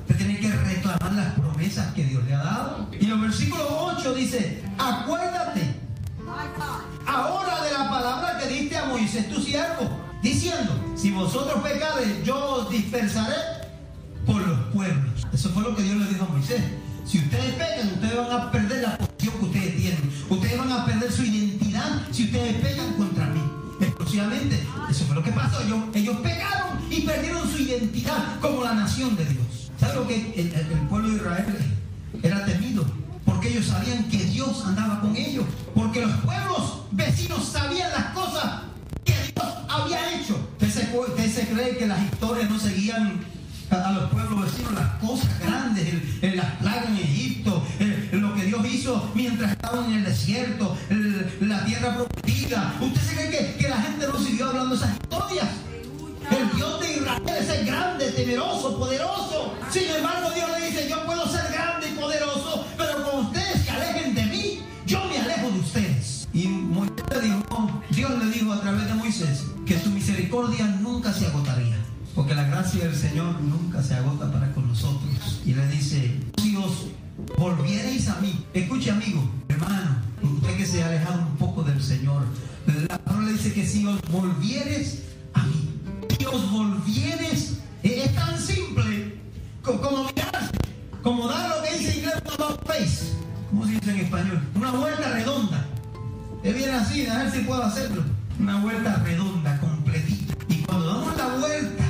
usted 0.00 0.16
tiene 0.16 0.40
que 0.40 0.50
reclamar 0.50 1.12
las 1.12 1.34
promesas 1.34 1.94
que 1.94 2.04
Dios 2.04 2.24
le 2.24 2.34
ha 2.34 2.42
dado. 2.42 2.88
Y 2.98 3.04
en 3.04 3.12
el 3.12 3.20
versículo 3.20 3.64
8 3.96 4.14
dice, 4.14 4.62
acuérdate 4.78 5.76
ahora 7.06 7.62
de 7.62 7.72
la 7.72 7.88
palabra 7.88 8.38
que 8.38 8.48
diste 8.48 8.76
a 8.76 8.86
Moisés 8.86 9.28
tu 9.28 9.40
siervo, 9.40 9.88
diciendo, 10.22 10.72
si 10.96 11.12
vosotros 11.12 11.62
pecades, 11.62 12.24
yo 12.24 12.36
os 12.36 12.70
dispersaré 12.70 13.34
los 13.36 13.53
pueblos. 14.74 15.26
Eso 15.32 15.48
fue 15.50 15.62
lo 15.62 15.74
que 15.74 15.82
Dios 15.82 15.96
le 15.96 16.06
dijo 16.08 16.24
a 16.24 16.28
Moisés. 16.28 16.62
Si 17.06 17.18
ustedes 17.18 17.54
pecan, 17.54 17.88
ustedes 17.94 18.16
van 18.16 18.40
a 18.40 18.50
perder 18.50 18.82
la 18.82 18.98
posición 18.98 19.34
que 19.38 19.44
ustedes 19.46 19.76
tienen. 19.76 20.12
Ustedes 20.28 20.58
van 20.58 20.72
a 20.72 20.84
perder 20.84 21.12
su 21.12 21.22
identidad 21.22 22.02
si 22.10 22.24
ustedes 22.24 22.54
pecan 22.56 22.92
contra 22.94 23.26
mí. 23.26 23.40
Exclusivamente. 23.80 24.58
Eso 24.90 25.04
fue 25.04 25.14
lo 25.14 25.22
que 25.22 25.32
pasó. 25.32 25.62
Ellos, 25.62 25.78
ellos 25.94 26.16
pecaron 26.18 26.78
y 26.90 27.02
perdieron 27.02 27.50
su 27.50 27.58
identidad 27.58 28.40
como 28.40 28.64
la 28.64 28.74
nación 28.74 29.16
de 29.16 29.24
Dios. 29.26 29.70
¿Sabe 29.78 29.94
lo 29.94 30.06
que 30.06 30.32
el, 30.36 30.52
el 30.54 30.88
pueblo 30.88 31.08
de 31.08 31.16
Israel 31.16 31.56
era 32.22 32.44
temido? 32.44 32.84
Porque 33.24 33.48
ellos 33.48 33.66
sabían 33.66 34.04
que 34.08 34.24
Dios 34.24 34.64
andaba 34.64 35.00
con 35.00 35.14
ellos. 35.16 35.44
Porque 35.74 36.00
los 36.00 36.12
pueblos 36.20 36.82
vecinos 36.90 37.44
sabían 37.44 37.90
las 37.92 38.06
cosas 38.06 38.62
que 39.04 39.12
Dios 39.12 39.46
había 39.68 40.14
hecho. 40.14 40.38
¿Usted 40.52 40.70
se, 40.70 40.98
usted 40.98 41.30
se 41.30 41.48
cree 41.48 41.76
que 41.76 41.86
las 41.86 42.02
historias 42.02 42.48
no 42.50 42.58
seguían 42.58 43.33
a 43.82 43.92
los 43.92 44.10
pueblos 44.10 44.44
vecinos 44.44 44.72
las 44.72 44.94
cosas 45.00 45.40
grandes, 45.40 45.86
en 46.22 46.36
las 46.36 46.50
plagas 46.56 46.88
en 46.88 46.96
Egipto, 46.96 47.62
lo 48.12 48.34
que 48.34 48.44
Dios 48.44 48.66
hizo 48.66 49.10
mientras 49.14 49.52
estaban 49.52 49.86
en 49.86 49.98
el 49.98 50.04
desierto, 50.04 50.76
la 51.40 51.64
tierra 51.64 51.96
prometida. 51.96 52.74
¿Usted 52.80 53.00
se 53.00 53.14
cree 53.14 53.30
que, 53.30 53.56
que, 53.56 53.68
la 53.68 53.76
gente 53.76 54.06
no 54.06 54.18
siguió 54.18 54.48
hablando 54.48 54.74
esas 54.74 54.92
historias? 54.92 55.48
El 56.30 56.56
Dios 56.56 56.80
de 56.80 56.92
Israel 56.94 57.22
es 57.38 57.48
el 57.48 57.66
grande, 57.66 58.10
temeroso, 58.12 58.78
poderoso. 58.78 59.54
Sin 59.70 59.90
embargo, 59.90 60.30
Dios 60.34 60.48
le 60.58 60.66
dice, 60.66 60.88
yo 60.88 61.04
puedo 61.04 61.28
ser 61.28 61.52
grande 61.52 61.88
y 61.88 61.92
poderoso, 62.00 62.66
pero 62.76 63.02
con 63.02 63.26
ustedes 63.26 63.64
se 63.64 63.70
alejen 63.70 64.14
de 64.14 64.24
mí, 64.26 64.62
yo 64.86 65.04
me 65.06 65.18
alejo 65.18 65.50
de 65.50 65.58
ustedes. 65.58 66.28
Y 66.32 66.48
Moisés 66.48 67.04
le 67.10 67.20
dijo, 67.20 67.82
Dios 67.90 68.10
le 68.18 68.26
dijo 68.26 68.52
a 68.52 68.60
través 68.60 68.86
de 68.86 68.94
Moisés 68.94 69.44
que 69.66 69.78
su 69.78 69.90
misericordia. 69.90 70.73
Porque 72.24 72.36
la 72.40 72.48
gracia 72.48 72.84
del 72.84 72.96
Señor 72.96 73.38
nunca 73.42 73.82
se 73.82 73.92
agota 73.92 74.32
para 74.32 74.50
con 74.54 74.66
nosotros. 74.66 75.42
Y 75.44 75.52
le 75.52 75.68
dice, 75.68 76.18
si 76.40 76.56
os 76.56 76.86
volvierais 77.36 78.08
a 78.08 78.18
mí, 78.22 78.46
escuche 78.54 78.90
amigo, 78.90 79.30
hermano, 79.46 79.98
usted 80.22 80.56
que 80.56 80.64
se 80.64 80.82
ha 80.82 80.86
alejado 80.86 81.20
un 81.20 81.36
poco 81.36 81.62
del 81.62 81.82
Señor, 81.82 82.24
la 82.88 82.96
palabra 82.96 83.26
le 83.26 83.32
dice 83.34 83.52
que 83.52 83.66
si 83.66 83.86
os 83.86 84.00
volvieres 84.10 85.02
a 85.34 85.42
mí, 85.42 85.68
si 86.18 86.24
os 86.24 86.50
volvieres, 86.50 87.58
es 87.82 88.14
tan 88.14 88.40
simple 88.40 89.18
como 89.62 90.04
mirarse, 90.04 90.56
como 91.02 91.28
dar 91.28 91.58
lo 91.58 91.62
que 91.62 91.76
dice 91.76 91.98
inglés 91.98 92.14
about 92.38 92.66
face, 92.66 93.12
¿cómo 93.50 93.66
se 93.66 93.72
dice 93.72 93.90
en 93.90 94.00
español? 94.00 94.42
Una 94.54 94.70
vuelta 94.70 95.10
redonda. 95.10 95.66
Es 96.42 96.54
bien 96.54 96.70
así, 96.70 97.06
a 97.06 97.18
ver 97.18 97.32
si 97.32 97.40
puedo 97.40 97.62
hacerlo. 97.62 98.02
Una 98.40 98.62
vuelta 98.62 98.96
redonda, 99.04 99.60
completita. 99.60 100.34
Y 100.48 100.62
cuando 100.62 100.86
damos 100.86 101.16
la 101.18 101.36
vuelta, 101.36 101.83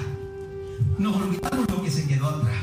nos 0.98 1.16
olvidamos 1.16 1.68
lo 1.70 1.82
que 1.82 1.90
se 1.90 2.06
quedó 2.06 2.28
atrás. 2.28 2.54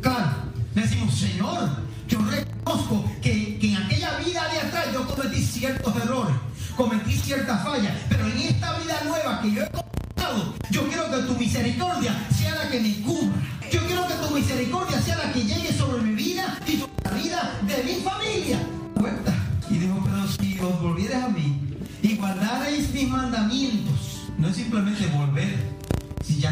Claro, 0.00 0.30
decimos, 0.74 1.14
Señor, 1.14 1.70
yo 2.08 2.18
reconozco 2.20 3.04
que, 3.20 3.58
en 3.60 3.76
aquella 3.76 4.18
vida 4.18 4.48
de 4.48 4.60
atrás 4.60 4.86
yo 4.92 5.06
cometí 5.06 5.42
ciertos 5.42 5.94
errores, 5.96 6.34
cometí 6.76 7.16
ciertas 7.16 7.62
fallas, 7.64 7.92
pero 8.08 8.26
en 8.26 8.38
esta 8.38 8.78
vida 8.78 9.00
nueva 9.04 9.42
que 9.42 9.52
yo 9.52 9.62
he 9.62 9.70
cometido, 9.70 10.54
yo 10.70 10.88
quiero 10.88 11.10
que 11.10 11.22
tu 11.26 11.34
misericordia 11.38 12.26
sea 12.36 12.54
la 12.54 12.70
que 12.70 12.80
me 12.80 12.94
cubra. 13.02 13.32
Yo 13.70 13.80
quiero 13.86 14.06
que 14.08 14.14
tu 14.14 14.34
misericordia 14.34 15.00
sea 15.02 15.18
la 15.18 15.32
que 15.32 15.44
llegue 15.44 15.72
sobre 15.72 16.02
mi 16.02 16.14
vida 16.14 16.58
y 16.66 16.78
sobre 16.78 16.92
la 17.04 17.10
vida 17.10 17.60
de 17.66 17.84
mi 17.84 18.00
familia. 18.00 18.58
Vuelta. 18.94 19.34
Y 19.68 19.74
dijo, 19.74 20.02
pero 20.02 20.26
si 20.26 20.58
os 20.58 20.80
volvierais 20.80 21.24
a 21.24 21.28
mí 21.28 21.60
y 22.02 22.16
guardarais 22.16 22.90
mis 22.94 23.08
mandamientos, 23.08 24.30
no 24.38 24.48
es 24.48 24.56
simplemente 24.56 25.06
volver, 25.08 25.77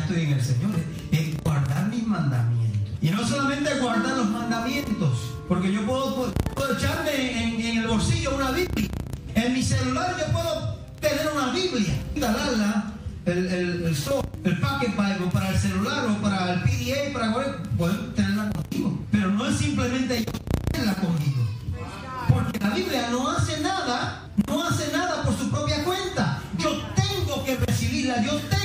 estoy 0.06 0.22
en 0.22 0.32
el 0.34 0.42
Señor, 0.42 0.70
es 1.10 1.42
guardar 1.42 1.88
mis 1.88 2.06
mandamientos. 2.06 2.92
Y 3.02 3.10
no 3.10 3.26
solamente 3.26 3.78
guardar 3.80 4.16
los 4.16 4.30
mandamientos, 4.30 5.34
porque 5.48 5.72
yo 5.72 5.84
puedo, 5.84 6.32
echarme 6.76 7.70
en, 7.70 7.78
el 7.78 7.88
bolsillo 7.88 8.36
una 8.36 8.52
Biblia. 8.52 8.88
En 9.34 9.52
mi 9.52 9.62
celular 9.62 10.16
yo 10.18 10.32
puedo 10.32 10.76
tener 11.00 11.28
una 11.34 11.52
Biblia, 11.52 11.94
instalarla, 12.14 12.92
el, 13.24 13.38
el, 13.38 13.84
el, 13.84 13.96
el 14.44 14.60
Pocket 14.60 14.90
Bible 14.90 15.30
para 15.32 15.50
el 15.50 15.58
celular 15.58 16.06
o 16.06 16.22
para 16.22 16.52
el 16.52 16.60
PDA, 16.60 17.12
para 17.12 17.34
poder 17.76 18.14
tenerla 18.14 18.50
conmigo. 18.50 18.98
Pero 19.10 19.30
no 19.30 19.46
es 19.46 19.56
simplemente 19.56 20.24
yo 20.24 20.32
tenerla 20.70 20.94
conmigo. 20.94 21.44
Porque 22.28 22.58
la 22.60 22.70
Biblia 22.70 23.08
no 23.10 23.30
hace 23.30 23.60
nada, 23.60 24.30
no 24.46 24.62
hace 24.66 24.92
nada 24.92 25.22
por 25.24 25.36
su 25.36 25.50
propia 25.50 25.82
cuenta. 25.84 26.40
Yo 26.58 26.70
tengo 26.94 27.44
que 27.44 27.56
recibirla, 27.56 28.22
yo 28.22 28.36
tengo 28.36 28.55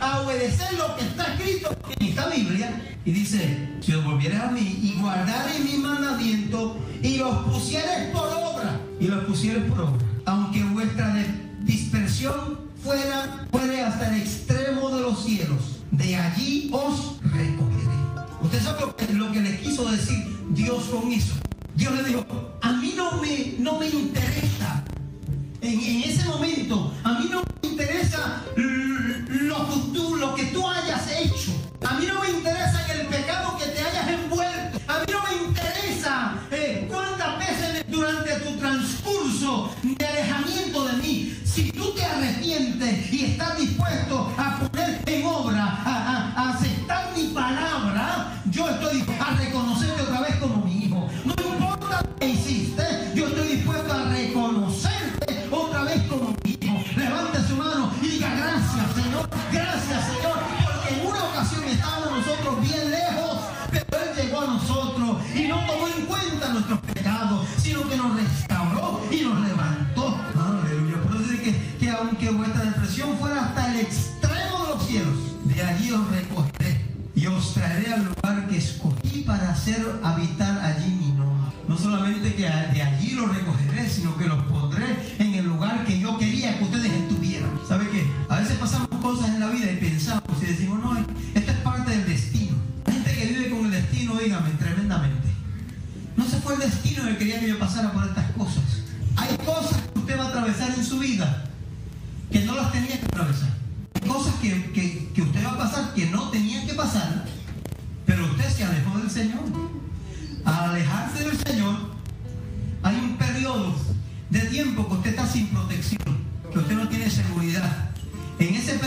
a 0.00 0.20
obedecer 0.20 0.72
lo 0.74 0.96
que 0.96 1.04
está 1.04 1.34
escrito 1.34 1.76
en 1.98 2.06
esta 2.06 2.28
Biblia. 2.28 2.82
Y 3.04 3.12
dice, 3.12 3.68
si 3.80 3.92
os 3.92 4.04
volvieres 4.04 4.40
a 4.40 4.50
mí 4.50 4.80
y 4.82 5.00
guardaréis 5.00 5.64
mis 5.64 5.78
mandamientos 5.78 6.76
y 7.02 7.16
los 7.18 7.36
pusieres 7.44 8.10
por 8.12 8.28
obra, 8.28 8.80
y 9.00 9.06
los 9.06 9.24
pusieres 9.24 9.64
por 9.70 9.80
obra, 9.80 10.04
aunque 10.26 10.62
vuestra 10.64 11.14
dispersión 11.60 12.58
fuera, 12.82 13.46
fuere 13.50 13.82
hasta 13.82 14.14
el 14.14 14.22
extremo 14.22 14.90
de 14.90 15.02
los 15.02 15.24
cielos, 15.24 15.80
de 15.90 16.16
allí 16.16 16.70
os 16.72 17.16
recogeré. 17.22 17.88
Usted 18.42 18.62
sabe 18.62 18.80
lo 18.80 18.96
que, 18.96 19.12
lo 19.12 19.32
que 19.32 19.40
le 19.40 19.58
quiso 19.58 19.90
decir 19.90 20.24
Dios 20.50 20.84
con 20.84 21.10
eso. 21.12 21.34
Dios 21.74 21.94
le 21.94 22.04
dijo, 22.04 22.26
a 22.60 22.72
mí 22.72 22.94
no 22.96 23.20
me, 23.22 23.54
no 23.58 23.78
me 23.78 23.88
interesa 23.88 24.84
en, 25.68 26.02
ese 26.02 26.24
momento, 26.24 26.94
a 27.04 27.18
mí 27.18 27.28
no 27.30 27.42
me 27.42 27.68
interesa 27.68 28.42
lo 28.56 29.68
que, 29.68 29.80
tú, 29.92 30.16
lo 30.16 30.34
que 30.34 30.42
hayas 30.42 31.10
hecho. 31.10 31.52
A 31.86 31.94
mí 31.94 32.06
no 32.06 32.20
me 32.20 32.30
interesa 32.30 32.86
el 32.92 33.06
pecado 33.06 33.56
que 33.58 33.66
te 33.66 33.80
hayas 33.80 34.08
envuelto. 34.08 34.80
A 34.88 35.00
mí 35.00 35.04
no 35.12 35.22
me 35.22 35.48
interesa 35.48 36.34
eh, 36.50 36.86
cuántas 36.90 37.38
veces 37.38 37.84
durante 37.88 38.32
tu 38.40 38.56
transcurso 38.58 39.70
de 39.82 40.06
alejamiento 40.06 40.86
de 40.86 40.92
mí, 40.94 41.38
si 41.44 41.70
tú 41.72 41.92
te 41.94 42.04
arrepientes 42.04 43.12
y 43.12 43.24
estás 43.26 43.58
dispuesto 43.58 44.07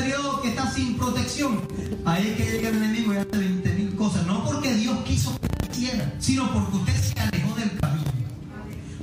periodo 0.01 0.41
que 0.41 0.49
está 0.49 0.71
sin 0.71 0.97
protección, 0.97 1.61
ahí 2.05 2.29
es 2.29 2.37
que 2.37 2.51
llega 2.51 2.69
el 2.69 2.77
enemigo 2.77 3.13
y 3.13 3.17
hace 3.17 3.37
20 3.37 3.69
mil 3.73 3.95
cosas. 3.95 4.25
No 4.25 4.43
porque 4.43 4.73
Dios 4.73 4.97
quiso 5.05 5.37
que 5.39 5.71
hiciera, 5.71 6.11
sino 6.19 6.51
porque 6.51 6.77
usted 6.77 6.95
se 6.95 7.19
alejó 7.19 7.55
del 7.55 7.79
camino. 7.79 8.11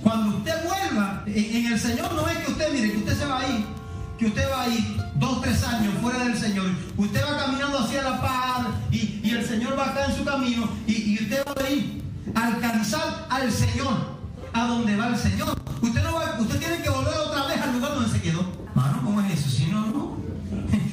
Cuando 0.03 0.39
usted 0.39 0.55
vuelva, 0.67 1.23
en, 1.27 1.67
el 1.67 1.79
Señor 1.79 2.13
no 2.15 2.29
es 2.29 2.39
que 2.39 2.51
usted, 2.51 2.73
mire, 2.73 2.93
que 2.93 2.99
usted 2.99 3.17
se 3.17 3.27
va 3.27 3.41
a 3.41 3.49
ir, 3.49 3.65
que 4.19 4.27
usted 4.27 4.51
va 4.51 4.63
a 4.63 4.69
ir 4.69 4.85
dos, 5.15 5.41
tres 5.41 5.63
años 5.63 5.95
fuera 6.03 6.25
del 6.25 6.37
Señor. 6.37 6.67
Usted 6.97 7.23
va 7.25 7.39
caminando 7.39 7.79
hacia 7.79 8.03
la 8.03 8.21
paz 8.21 8.67
y, 8.91 9.21
y 9.23 9.31
el 9.31 9.47
Señor 9.47 9.79
va 9.79 9.91
acá 9.91 10.07
en 10.07 10.17
su 10.17 10.25
camino 10.25 10.69
y, 10.87 11.13
y 11.13 11.23
usted 11.23 11.45
va 11.47 11.65
a 11.65 11.71
ir 11.71 12.03
a 12.35 12.47
alcanzar 12.47 13.27
al 13.31 13.53
Señor, 13.53 13.95
a 14.53 14.67
donde 14.67 14.97
va 14.97 15.09
el 15.09 15.17
Señor. 15.17 15.57
Usted 15.81 16.03
no 16.03 16.15
va, 16.15 16.37
usted 16.41 16.59
tiene 16.59 16.83
que 16.83 16.91
volver 16.91 17.15
otra 17.15 17.47
vez 17.47 17.61
al 17.61 17.73
lugar 17.73 17.95
donde 17.95 18.11
se 18.11 18.21
quedó. 18.21 18.58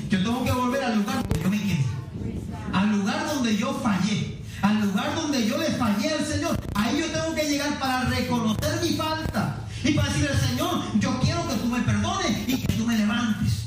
Yo 0.09 0.23
tengo 0.23 0.43
que 0.43 0.51
volver 0.51 0.83
al 0.83 0.97
lugar 0.97 1.15
donde 1.23 1.41
yo 1.43 1.49
me 1.49 1.61
quedé. 1.61 1.85
Al 2.73 2.91
lugar 2.91 3.25
donde 3.33 3.57
yo 3.57 3.73
fallé. 3.81 4.37
Al 4.61 4.81
lugar 4.81 5.15
donde 5.15 5.47
yo 5.47 5.57
le 5.57 5.71
fallé 5.71 6.11
al 6.11 6.25
Señor. 6.25 6.57
Ahí 6.75 6.99
yo 6.99 7.07
tengo 7.07 7.33
que 7.33 7.49
llegar 7.49 7.79
para 7.79 8.05
reconocer 8.05 8.81
mi 8.81 8.89
falta. 8.89 9.57
Y 9.83 9.93
para 9.93 10.07
decirle 10.09 10.37
Señor, 10.37 10.81
yo 10.99 11.19
quiero 11.19 11.47
que 11.47 11.55
tú 11.55 11.67
me 11.67 11.81
perdones 11.81 12.47
y 12.47 12.57
que 12.57 12.73
tú 12.73 12.85
me 12.85 12.97
levantes. 12.97 13.65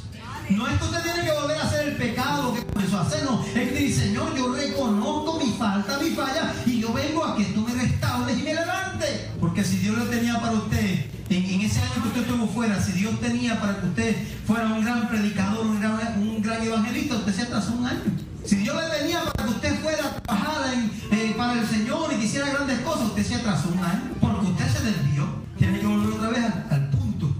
No 0.51 0.67
es 0.67 0.79
que 0.79 0.85
usted 0.85 1.03
tiene 1.03 1.25
que 1.25 1.33
volver 1.33 1.59
a 1.59 1.63
hacer 1.63 1.89
el 1.89 1.97
pecado 1.97 2.55
que 2.55 2.65
comenzó 2.65 2.99
a 2.99 3.03
hacer, 3.03 3.25
no. 3.25 3.45
Es 3.45 3.73
que 3.73 3.79
dice, 3.79 4.07
Señor, 4.07 4.35
yo 4.35 4.55
reconozco 4.55 5.39
mi 5.45 5.53
falta, 5.53 5.99
mi 5.99 6.11
falla, 6.11 6.55
y 6.65 6.81
yo 6.81 6.93
vengo 6.93 7.25
a 7.25 7.37
que 7.37 7.45
tú 7.47 7.61
me 7.61 7.75
restaures 7.75 8.39
y 8.39 8.43
me 8.43 8.55
levantes. 8.55 9.27
Porque 9.41 9.63
si 9.63 9.77
Dios 9.79 9.99
lo 9.99 10.05
tenía 10.07 10.41
para 10.41 10.53
usted, 10.53 11.08
en, 11.31 11.61
ese 11.61 11.81
año 11.81 12.03
que 12.03 12.09
usted 12.09 12.21
estuvo 12.23 12.47
fuera, 12.47 12.81
si 12.81 12.93
Dios 12.93 13.21
tenía 13.21 13.61
para 13.61 13.81
que 13.81 13.87
usted 13.87 14.17
fuera 14.47 14.67
un 14.67 14.83
gran 14.83 15.09
predicador, 15.09 15.67
un 15.67 15.81
gran, 15.81 15.99
un 16.23 16.43
gran 16.43 16.63
evangelista, 16.63 17.17
usted 17.17 17.35
se 17.35 17.43
atrasó 17.43 17.73
un 17.73 17.87
año. 17.87 18.01
Si 18.45 18.57
Dios 18.57 18.75
le 18.77 18.99
tenía 18.99 19.23
para 19.25 19.45
que 19.45 19.55
usted 19.55 19.81
fuera 19.83 20.07
a 20.07 20.21
trabajar 20.21 20.73
en, 20.73 20.91
eh, 21.13 21.35
para 21.37 21.61
el 21.61 21.67
Señor 21.67 22.11
y 22.15 22.21
quisiera 22.21 22.49
grandes 22.49 22.81
cosas, 22.81 23.09
usted 23.09 23.27
se 23.27 23.35
atrasó 23.35 23.69
un 23.69 23.85
año. 23.85 24.15
Porque 24.21 24.47
usted 24.47 24.69
se 24.69 24.85
desvió. 24.85 25.29
Tiene 25.59 25.81
que 25.81 25.87
volver 25.87 26.15
otra 26.15 26.29
vez 26.31 26.45
al, 26.45 26.67
al 26.71 26.91
punto 26.91 27.35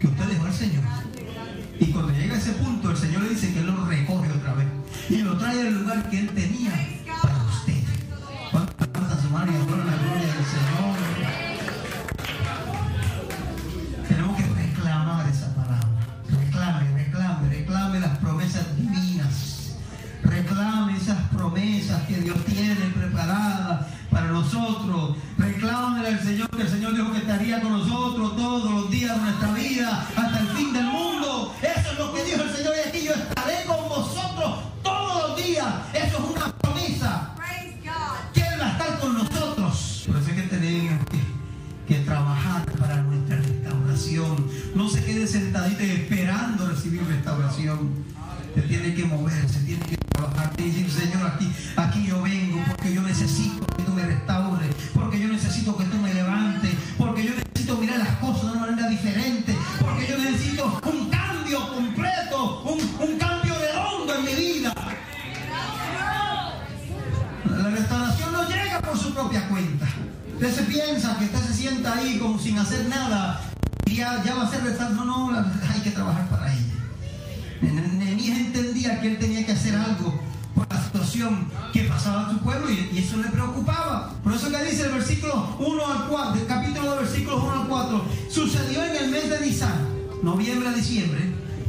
que 0.00 0.06
usted 0.08 0.24
dejó 0.24 0.46
al 0.46 0.52
Señor. 0.52 0.82
Y 1.78 1.86
cuando 1.86 2.12
llega 2.12 2.34
a 2.34 2.38
ese 2.38 2.52
punto, 2.52 2.90
el 2.90 2.96
Señor 2.96 3.22
le 3.22 3.28
dice 3.30 3.52
que 3.52 3.60
Él 3.60 3.66
lo 3.66 3.84
recoge 3.86 4.32
otra 4.32 4.54
vez. 4.54 4.66
Y 5.08 5.18
lo 5.18 5.36
trae 5.38 5.60
al 5.60 5.74
lugar 5.74 6.10
que 6.10 6.18
Él 6.18 6.30
tenía 6.30 6.72
Nehemías 77.72 78.38
entendía 78.38 79.00
que 79.00 79.08
él 79.08 79.18
tenía 79.18 79.46
que 79.46 79.52
hacer 79.52 79.74
algo 79.74 80.20
por 80.54 80.70
la 80.72 80.82
situación 80.84 81.48
que 81.72 81.84
pasaba 81.84 82.30
en 82.30 82.36
su 82.36 82.44
pueblo 82.44 82.70
y, 82.70 82.90
y, 82.94 82.98
eso 82.98 83.16
le 83.16 83.28
preocupaba. 83.28 84.12
Por 84.22 84.32
eso 84.32 84.50
que 84.50 84.64
dice 84.64 84.86
el 84.86 84.92
versículo 84.92 85.56
1 85.58 85.86
al 85.86 86.08
4, 86.08 86.40
el 86.40 86.46
capítulo 86.46 86.92
de 86.92 87.02
versículos 87.02 87.42
1 87.42 87.52
al 87.52 87.68
4, 87.68 88.04
sucedió 88.30 88.84
en 88.84 88.96
el 88.96 89.10
mes 89.10 89.30
de 89.30 89.40
Nisan, 89.40 89.88
noviembre 90.22 90.68
a 90.68 90.72
diciembre, 90.72 91.20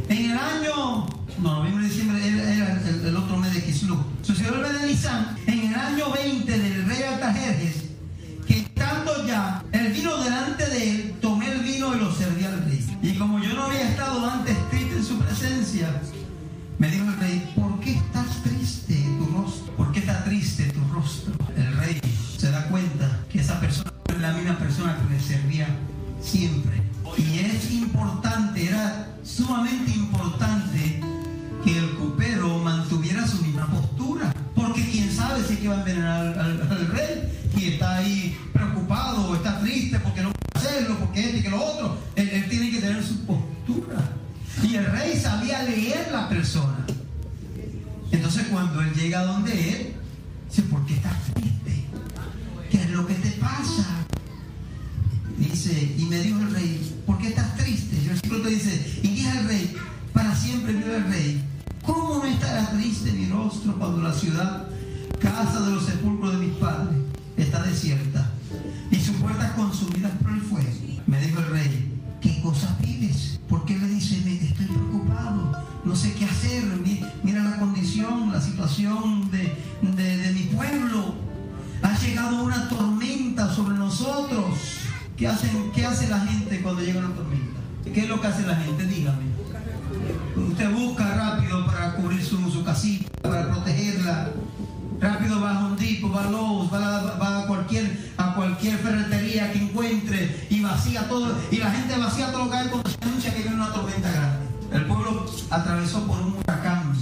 en 0.08 0.31
el 0.31 0.38
año, 0.38 1.08
no, 1.39 1.55
noviembre 1.55 1.86
a 1.86 1.89
diciembre 1.89 2.27
era, 2.27 2.53
era 2.53 2.81
el, 2.88 3.05
el, 3.08 3.15
otro 3.15 3.38
mes 3.38 3.53
de 3.55 3.63
Kislu, 3.63 3.97
sucedió 4.21 4.53
el 4.55 4.62
mes 4.62 4.81
de 4.81 4.88
Nisan, 4.88 5.36
en 5.47 5.60
el 5.60 5.75
año 5.75 6.12
20 6.12 6.60
del 6.60 6.86
rey 6.86 7.03
Artajerjes, 7.03 7.75
que 8.47 8.60
estando 8.60 9.25
ya 9.25 9.63
el 9.71 9.91
vino 9.91 10.15
delante 10.17 10.69
de 10.69 10.91
él, 10.91 11.15
tomé 11.21 11.51
el 11.51 11.62
vino 11.62 11.95
y 11.95 11.99
lo 11.99 12.13
serví 12.13 12.43
al 12.43 12.63
rey. 12.65 12.86
Y 13.01 13.13
como 13.17 13.39
yo 13.39 13.53
no 13.53 13.65
había 13.65 13.89
estado 13.89 14.29
antes 14.29 14.44
servía 25.26 25.68
siempre. 26.22 26.82
Y 27.18 27.40
es 27.40 27.72
importante, 27.72 28.68
era 28.68 29.18
sumamente 29.24 29.92
importante 29.92 31.02
que 31.64 31.78
el 31.78 31.96
copero 31.96 32.60
mantuviera 32.60 33.26
su 33.28 33.42
misma 33.42 33.68
postura. 33.68 34.34
Porque 34.54 34.88
quién 34.90 35.12
sabe 35.12 35.44
si 35.44 35.54
es 35.54 35.60
que 35.60 35.68
va 35.68 35.76
a 35.76 35.80
envenenar 35.80 36.40
al, 36.40 36.88
rey 36.88 37.50
y 37.58 37.74
está 37.74 37.98
ahí 37.98 38.38
preocupado 38.54 39.30
o 39.30 39.36
está 39.36 39.60
triste 39.60 40.00
porque 40.00 40.22
no 40.22 40.32
puede 40.32 40.68
hacerlo, 40.68 40.98
porque 41.00 41.26
esto 41.26 41.38
y 41.38 41.42
que 41.42 41.50
lo 41.50 41.64
otro. 41.64 41.98
Él, 42.16 42.48
tiene 42.50 42.72
que 42.72 42.80
tener 42.80 43.04
su 43.04 43.26
postura. 43.26 44.14
Y 44.64 44.76
el 44.76 44.86
rey 44.86 45.20
sabía 45.20 45.64
leer 45.64 46.10
la 46.12 46.30
persona. 46.30 46.86
Entonces 48.12 48.48
cuando 48.52 48.82
él 48.82 48.94
llega 48.94 49.24
donde 49.24 49.52
él, 49.52 49.94
dice, 50.50 50.62
¿por 50.64 50.86
qué 50.86 50.96
estás 50.96 51.18
triste? 51.34 51.86
¿Qué 52.70 52.78
es 52.82 52.90
lo 52.92 53.06
que 53.06 53.16
te 53.16 53.32
pasa? 53.32 54.05
Dice, 55.38 55.95
y 55.98 56.06
me 56.06 56.19
dijo 56.19 56.39
el 56.39 56.52
rey, 56.54 57.02
¿por 57.06 57.17
qué 57.17 57.28
estás 57.28 57.56
triste? 57.58 57.95
Y 57.98 58.00
el 58.04 58.08
versículo 58.10 58.50
dice, 58.50 59.00
y 59.04 59.08
dije 59.10 59.30
al 59.30 59.48
rey, 59.48 59.76
para 60.13 60.36
siempre 60.36 60.74
vive 60.74 60.95
el 60.95 61.04
rey. 61.06 61.43
¿Cómo 61.84 62.19
no 62.19 62.26
estará 62.26 62.71
triste 62.71 63.12
mi 63.12 63.28
rostro 63.28 63.78
cuando 63.78 64.02
la 64.02 64.13
ciudad, 64.13 64.67
casa 65.19 65.62
de 65.62 65.71
los 65.71 65.86
sepulcros 65.86 66.39
de 66.39 66.45
mis 66.48 66.58
padres, 66.58 66.98
está 67.38 67.62
desierta 67.63 68.32
y 68.89 68.95
sus 68.95 69.15
puertas 69.17 69.52
consumidas 69.52 70.12
por 70.21 70.32
el 70.32 70.41
fuego? 70.41 70.69
Me 71.06 71.19
dijo 71.19 71.39
el 71.39 71.50
rey, 71.50 72.00
¿qué 72.21 72.41
cosas 72.41 72.71
pides? 72.82 73.39
Porque 73.48 73.78
le 73.78 73.88
dice, 73.88 74.17
estoy 74.17 74.65
preocupado, 74.65 75.63
no 75.84 75.95
sé 75.95 76.13
qué 76.13 76.26
hacer, 76.26 76.63
mira 77.24 77.43
la 77.43 77.60
condición, 77.60 78.32
la 78.32 78.41
situación 78.41 79.14
¿Qué, 85.17 85.28
hacen, 85.30 85.71
¿Qué 85.73 85.86
hace 85.86 86.10
la 86.10 86.19
gente 86.19 86.62
cuando 86.62 86.82
llega 86.82 86.99
una 86.99 87.15
tormenta? 87.15 87.62
¿Qué 87.86 88.01
es 88.01 88.10
lo 88.10 88.19
que 88.19 88.28
hace 88.28 88.45
la 88.45 88.56
gente? 88.58 88.86
Dígame. 88.86 89.23
Usted 90.36 90.71
busca 90.73 91.15
rápido 91.15 91.65
para 91.65 91.95
cubrir 91.95 92.21
su, 92.21 92.51
su 92.51 92.65
casita, 92.65 93.08
para 93.21 93.49
protegerla. 93.49 94.32
Rápido 94.99 95.39
va 95.39 95.60
a 95.60 95.65
un 95.67 95.75
va 95.75 96.23
a 96.23 96.32
Lowe's, 96.32 96.71
va 96.71 97.43
a, 97.43 97.47
cualquier, 97.47 98.12
a 98.17 98.36
cualquier 98.36 98.78
ferretería 98.78 99.54
que 99.54 99.60
encuentre 99.60 100.47
y 100.49 100.62
vacía 100.62 101.08
todo. 101.08 101.34
Y 101.49 101.58
la 101.58 101.71
gente 101.71 101.97
vacía 101.97 102.32
todo 102.32 102.45
lo 102.45 102.51
que 102.51 102.58
hay 102.58 102.67
cuando 102.67 102.89
se 102.89 102.97
anuncia 103.01 103.34
que 103.34 103.41
viene 103.41 103.56
una 103.56 103.71
tormenta 103.71 104.12
grande. 104.12 104.45
El 104.73 104.86
pueblo 104.86 105.25
atravesó 105.49 106.06
por 106.06 106.19
un 106.19 106.34
huracán 106.34 106.93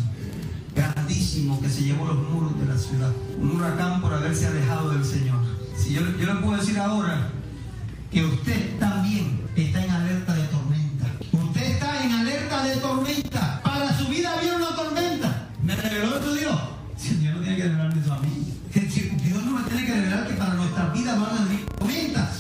grandísimo 0.75 1.59
que 1.59 1.69
se 1.69 1.83
llevó 1.83 2.05
los 2.05 2.17
muros 2.29 2.59
de 2.59 2.65
la 2.65 2.77
ciudad. 2.77 3.11
Un 3.39 3.55
huracán 3.55 4.01
por 4.01 4.13
haberse 4.13 4.45
alejado 4.45 4.91
del 4.91 5.03
Señor. 5.03 5.39
Si 5.75 5.93
yo, 5.93 6.01
yo 6.17 6.33
le 6.33 6.41
puedo 6.41 6.59
decir 6.59 6.77
ahora, 6.77 7.31
que 8.13 8.23
usted 8.23 8.77
también 8.79 9.41
está 9.55 9.83
en 9.83 9.89
alerta 9.89 10.35
de 10.35 10.43
tormenta. 10.43 11.05
Usted 11.31 11.63
está 11.63 12.03
en 12.03 12.11
alerta 12.11 12.63
de 12.63 12.75
tormenta. 12.75 13.61
Para 13.63 13.97
su 13.97 14.07
vida 14.07 14.35
viene 14.39 14.57
una 14.57 14.75
tormenta. 14.75 15.49
¿Me 15.63 15.75
reveló 15.75 16.19
tu 16.19 16.35
Dios? 16.35 16.59
Si 16.95 17.15
Dios 17.15 17.35
no 17.35 17.41
tiene 17.41 17.57
que 17.57 17.63
revelarme 17.63 17.99
eso 17.99 18.13
a 18.13 18.19
mí. 18.19 18.53
Dios 19.23 19.43
no 19.43 19.51
me 19.51 19.63
tiene 19.63 19.85
que 19.85 19.93
revelar 19.93 20.27
que 20.27 20.33
para 20.35 20.53
nuestras 20.53 20.93
vidas 20.93 21.19
van 21.19 21.37
a 21.37 21.43
venir 21.45 21.65
tormentas. 21.65 22.32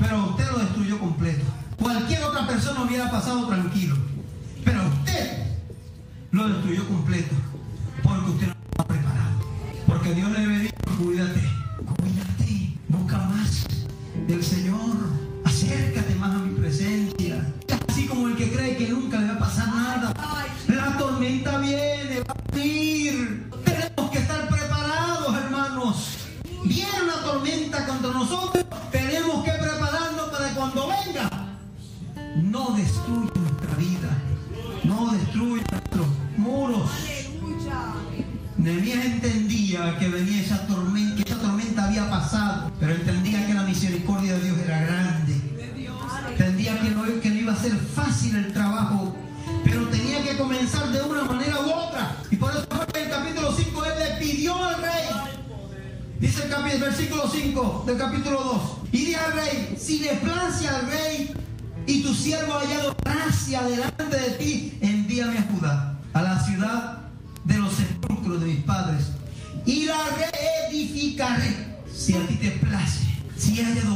pero 0.00 0.30
usted 0.30 0.50
lo 0.50 0.58
destruyó 0.58 0.98
completo. 0.98 1.44
Cualquier 1.80 2.24
otra 2.24 2.46
persona 2.46 2.82
hubiera 2.82 3.10
pasado 3.10 3.46
tranquilo, 3.46 3.96
pero 4.64 4.82
usted 4.88 5.44
lo 6.30 6.48
destruyó 6.48 6.86
completo. 6.86 7.34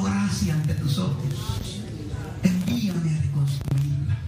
gracia 0.08 0.54
ante 0.54 0.74
tus 0.74 0.98
ojos. 0.98 1.80
Envíame 2.42 3.14
a 3.14 3.20
reconstruirla. 3.20 4.18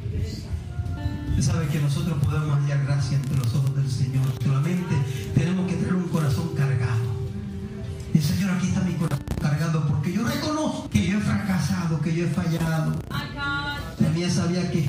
Usted 1.31 1.43
sabe 1.43 1.67
que 1.69 1.81
nosotros 1.81 2.23
podemos 2.23 2.59
hallar 2.59 2.85
gracia 2.85 3.17
ante 3.17 3.37
los 3.37 3.55
ojos 3.55 3.75
del 3.77 3.91
Señor. 3.91 4.27
Solamente 4.43 4.95
tenemos 5.35 5.67
que 5.69 5.77
tener 5.77 5.95
un 5.95 6.09
corazón 6.09 6.51
cargado. 6.55 7.11
Y 8.13 8.19
Señor, 8.19 8.51
aquí 8.51 8.69
está 8.69 8.81
mi 8.83 8.95
corazón 8.95 9.25
cargado 9.41 9.87
porque 9.89 10.13
yo 10.13 10.27
reconozco 10.27 10.91
que 10.91 11.07
yo 11.07 11.19
he 11.19 11.21
fracasado, 11.21 12.01
que 12.01 12.15
yo 12.15 12.27
he 12.27 12.29
fallado. 12.29 12.95
También 13.99 14.31
sabía 14.31 14.71
que 14.71 14.89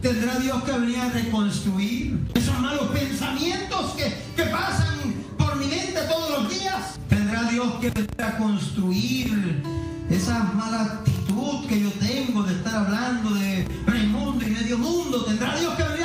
Tendrá 0.00 0.38
Dios 0.38 0.62
que 0.62 0.72
venir 0.72 0.98
a 0.98 1.08
reconstruir 1.10 2.18
esos 2.34 2.58
malos 2.60 2.88
pensamientos 2.88 3.92
que, 3.92 4.14
que 4.36 4.44
pasan 4.44 5.14
por 5.36 5.56
mi 5.56 5.66
mente 5.66 6.00
todos 6.08 6.42
los 6.42 6.54
días. 6.54 6.98
Tendrá 7.08 7.44
Dios 7.44 7.74
que 7.80 7.90
venir 7.90 8.22
a 8.22 8.36
construir 8.36 9.62
esa 10.10 10.38
mala 10.54 10.82
actitud 10.82 11.66
que 11.68 11.80
yo 11.80 11.90
tengo 11.92 12.42
de 12.44 12.54
estar 12.54 12.76
hablando 12.76 13.30
de, 13.34 13.64
del 13.86 14.06
mundo 14.08 14.44
y 14.46 14.50
medio 14.50 14.78
mundo. 14.78 15.24
Tendrá 15.24 15.58
Dios 15.58 15.74
que 15.74 15.82
venir 15.82 15.97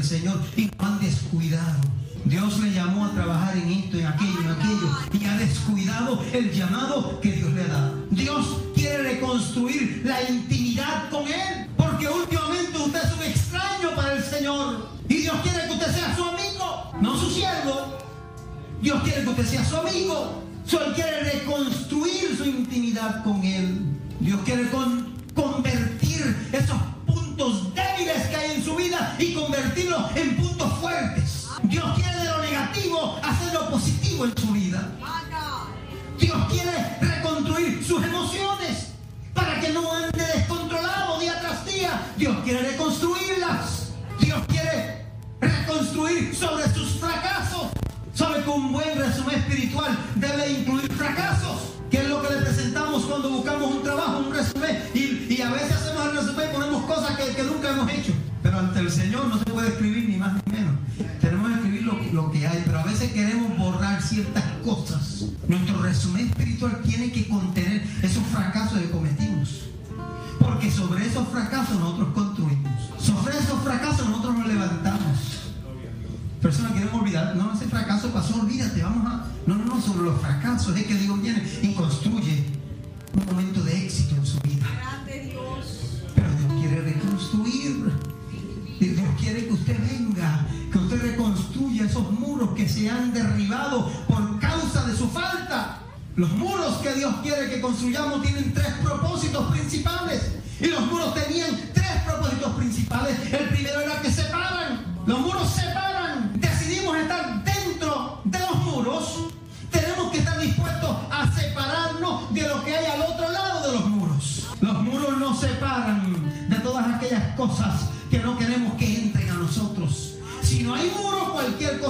del 0.00 0.08
Señor 0.08 0.40
y 0.56 0.64
lo 0.66 0.84
han 0.84 0.98
descuidado. 0.98 1.80
Dios 2.24 2.58
le 2.60 2.72
llamó 2.72 3.06
a 3.06 3.10
trabajar 3.12 3.56
en 3.56 3.70
esto, 3.70 3.98
en 3.98 4.06
aquello, 4.06 4.40
en 4.40 4.50
aquello, 4.50 4.88
y 5.12 5.24
ha 5.26 5.36
descuidado 5.36 6.24
el 6.32 6.52
llamado 6.52 7.20
que 7.20 7.32
Dios 7.32 7.52
le 7.52 7.66
da. 7.66 7.92
Dios 8.10 8.46
quiere 8.74 9.02
reconstruir 9.14 10.02
la 10.04 10.22
intimidad 10.22 11.10
con 11.10 11.26
Él, 11.26 11.66
porque 11.76 12.08
últimamente 12.08 12.78
usted 12.78 13.00
es 13.02 13.12
un 13.12 13.22
extraño 13.24 13.94
para 13.94 14.14
el 14.14 14.22
Señor. 14.22 14.88
Y 15.08 15.16
Dios 15.16 15.36
quiere 15.42 15.66
que 15.66 15.72
usted 15.72 15.94
sea 15.94 16.16
su 16.16 16.24
amigo, 16.24 16.92
no 17.00 17.18
su 17.18 17.30
siervo. 17.30 17.98
Dios 18.80 19.02
quiere 19.02 19.22
que 19.22 19.28
usted 19.28 19.46
sea 19.46 19.64
su 19.64 19.76
amigo. 19.76 20.42
Él 20.70 20.92
quiere 20.94 21.24
reconstruir 21.32 22.36
su 22.38 22.44
intimidad 22.44 23.22
con 23.24 23.42
Él. 23.44 23.82
Dios 24.20 24.40
quiere 24.44 24.70
convertir 25.34 26.48
esos 26.52 26.76
puntos 27.06 27.69
y 29.18 29.34
convertirlos 29.34 30.16
en 30.16 30.36
puntos 30.36 30.72
fuertes. 30.78 31.46
Dios 31.64 31.84
quiere 31.94 32.16
de 32.16 32.24
lo 32.24 32.38
negativo 32.42 33.20
hacer 33.22 33.52
lo 33.52 33.70
positivo 33.70 34.24
en 34.24 34.36
su 34.36 34.52
vida. 34.52 34.88
Dios 36.18 36.38
quiere 36.50 36.96
reconstruir 37.00 37.84
sus 37.84 38.02
emociones 38.04 38.88
para 39.34 39.60
que 39.60 39.70
no 39.70 39.92
ande 39.92 40.24
descontrolado 40.34 41.18
día 41.18 41.40
tras 41.40 41.64
día. 41.64 42.12
Dios 42.16 42.36
quiere 42.44 42.70
reconstruirlas. 42.72 43.92
Dios 44.20 44.40
quiere 44.48 45.06
reconstruir 45.40 46.34
sobre 46.34 46.72
sus 46.74 47.00
fracasos. 47.00 47.68
Sabe 48.14 48.42
que 48.42 48.50
un 48.50 48.72
buen 48.72 48.98
resumen 48.98 49.36
espiritual 49.36 49.98
debe 50.16 50.52
incluir 50.52 50.92
fracasos, 50.92 51.74
que 51.90 51.98
es 51.98 52.08
lo 52.08 52.20
que 52.22 52.34
le 52.34 52.42
presentamos 52.42 53.04
cuando 53.04 53.30
buscamos 53.30 53.70
un 53.70 53.82
trabajo, 53.82 54.18
un 54.18 54.34
resumen, 54.34 54.82
y, 54.94 55.40
a 55.40 55.50
veces 55.52 55.72
hacemos 55.72 56.06
el 56.06 56.16
resumen 56.16 56.50
y 56.50 56.52
ponemos 56.52 56.84
cosas 56.84 57.16
que 57.16 57.42
nunca 57.42 57.70
hemos 57.70 57.90
hecho. 57.90 58.12
Pero 58.50 58.62
ante 58.62 58.80
el 58.80 58.90
Señor 58.90 59.26
no 59.28 59.38
se 59.38 59.44
puede 59.44 59.68
escribir 59.68 60.08
ni 60.08 60.16
más 60.16 60.32
ni 60.32 60.52
menos. 60.52 60.74
Tenemos 61.20 61.50
que 61.50 61.54
escribir 61.54 61.82
lo, 61.84 61.92
lo, 62.12 62.32
que 62.32 62.48
hay, 62.48 62.60
pero 62.66 62.80
a 62.80 62.82
veces 62.82 63.12
queremos 63.12 63.56
borrar 63.56 64.02
ciertas 64.02 64.42
cosas. 64.64 65.26
Nuestro 65.46 65.80
resumen 65.80 66.26
espiritual 66.26 66.80
tiene 66.82 67.12
que 67.12 67.28
contener 67.28 67.80
esos 68.02 68.24
fracasos 68.26 68.80
que 68.80 68.90
cometimos. 68.90 69.66
Porque 70.40 70.68
sobre 70.68 71.06
esos 71.06 71.28
fracasos 71.28 71.78
nosotros 71.78 72.08
construimos. 72.12 72.72
Sobre 72.98 73.38
esos 73.38 73.62
fracasos 73.62 74.08
nosotros 74.08 74.38
nos 74.38 74.48
levantamos. 74.48 75.18
Personas 76.42 76.72
quieren 76.72 76.92
olvidar, 76.92 77.36
no, 77.36 77.54
ese 77.54 77.66
fracaso 77.66 78.08
pasó, 78.08 78.34
olvídate, 78.40 78.82
vamos 78.82 79.06
a... 79.06 79.26
No, 79.46 79.54
no, 79.54 79.64
no, 79.64 79.80
sobre 79.80 80.10
los 80.10 80.20
fracasos 80.20 80.76
es 80.76 80.86
que 80.88 80.94
Dios 80.94 81.22
viene 81.22 81.48
y 81.62 81.72
construye 81.74 82.46
un 83.16 83.26
momento 83.26 83.62
de 83.62 83.84
éxito 83.84 84.16
en 84.16 84.26
su 84.26 84.40
vida. 84.40 84.66
Pero 85.06 86.28
Dios 86.36 86.52
quiere 86.60 86.80
reconstruir. 86.80 88.19
Dios 88.88 89.06
quiere 89.18 89.46
que 89.46 89.52
usted 89.52 89.78
venga, 89.78 90.46
que 90.72 90.78
usted 90.78 91.02
reconstruya 91.02 91.84
esos 91.84 92.10
muros 92.12 92.54
que 92.54 92.68
se 92.68 92.88
han 92.88 93.12
derribado 93.12 93.90
por 94.08 94.40
causa 94.40 94.86
de 94.86 94.96
su 94.96 95.08
falta. 95.08 95.78
Los 96.16 96.30
muros 96.32 96.78
que 96.78 96.94
Dios 96.94 97.14
quiere 97.22 97.50
que 97.50 97.60
construyamos 97.60 98.22
tienen 98.22 98.52
tres 98.54 98.72
propósitos 98.82 99.50
principales. 99.52 100.32
Y 100.60 100.66
los 100.66 100.86
muros 100.86 101.14
tenían 101.14 101.50
tres 101.72 102.02
propósitos 102.06 102.52
principales. 102.54 103.18
El 103.32 103.48
primero 103.48 103.80
era 103.80 104.00
que 104.00 104.10
separan. 104.10 104.84
Los 105.06 105.20
muros 105.20 105.50
separan. 105.50 106.40
Decidimos 106.40 106.96
estar 106.96 107.39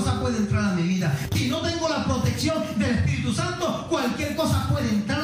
cosa 0.00 0.18
puede 0.18 0.38
entrar 0.38 0.64
a 0.64 0.74
mi 0.74 0.82
vida. 0.82 1.14
Si 1.34 1.48
no 1.48 1.60
tengo 1.60 1.88
la 1.88 2.04
protección 2.04 2.56
del 2.78 2.90
Espíritu 2.90 3.34
Santo, 3.34 3.86
cualquier 3.90 4.34
cosa 4.34 4.66
puede 4.70 4.88
entrar 4.88 5.19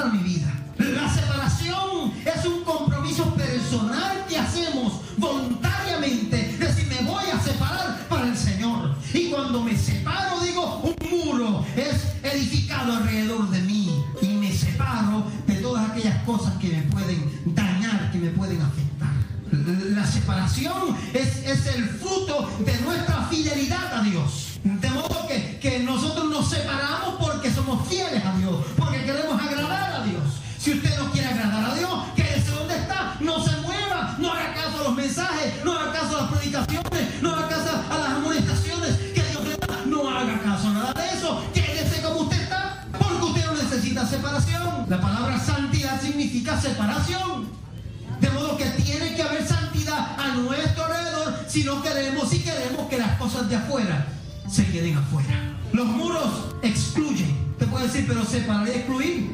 afuera. 55.06 55.56
Los 55.72 55.86
muros 55.86 56.54
excluyen. 56.62 57.34
Te 57.58 57.66
puede 57.66 57.86
decir, 57.86 58.04
pero 58.06 58.24
separar 58.24 58.68
y 58.68 58.70
excluir 58.72 59.30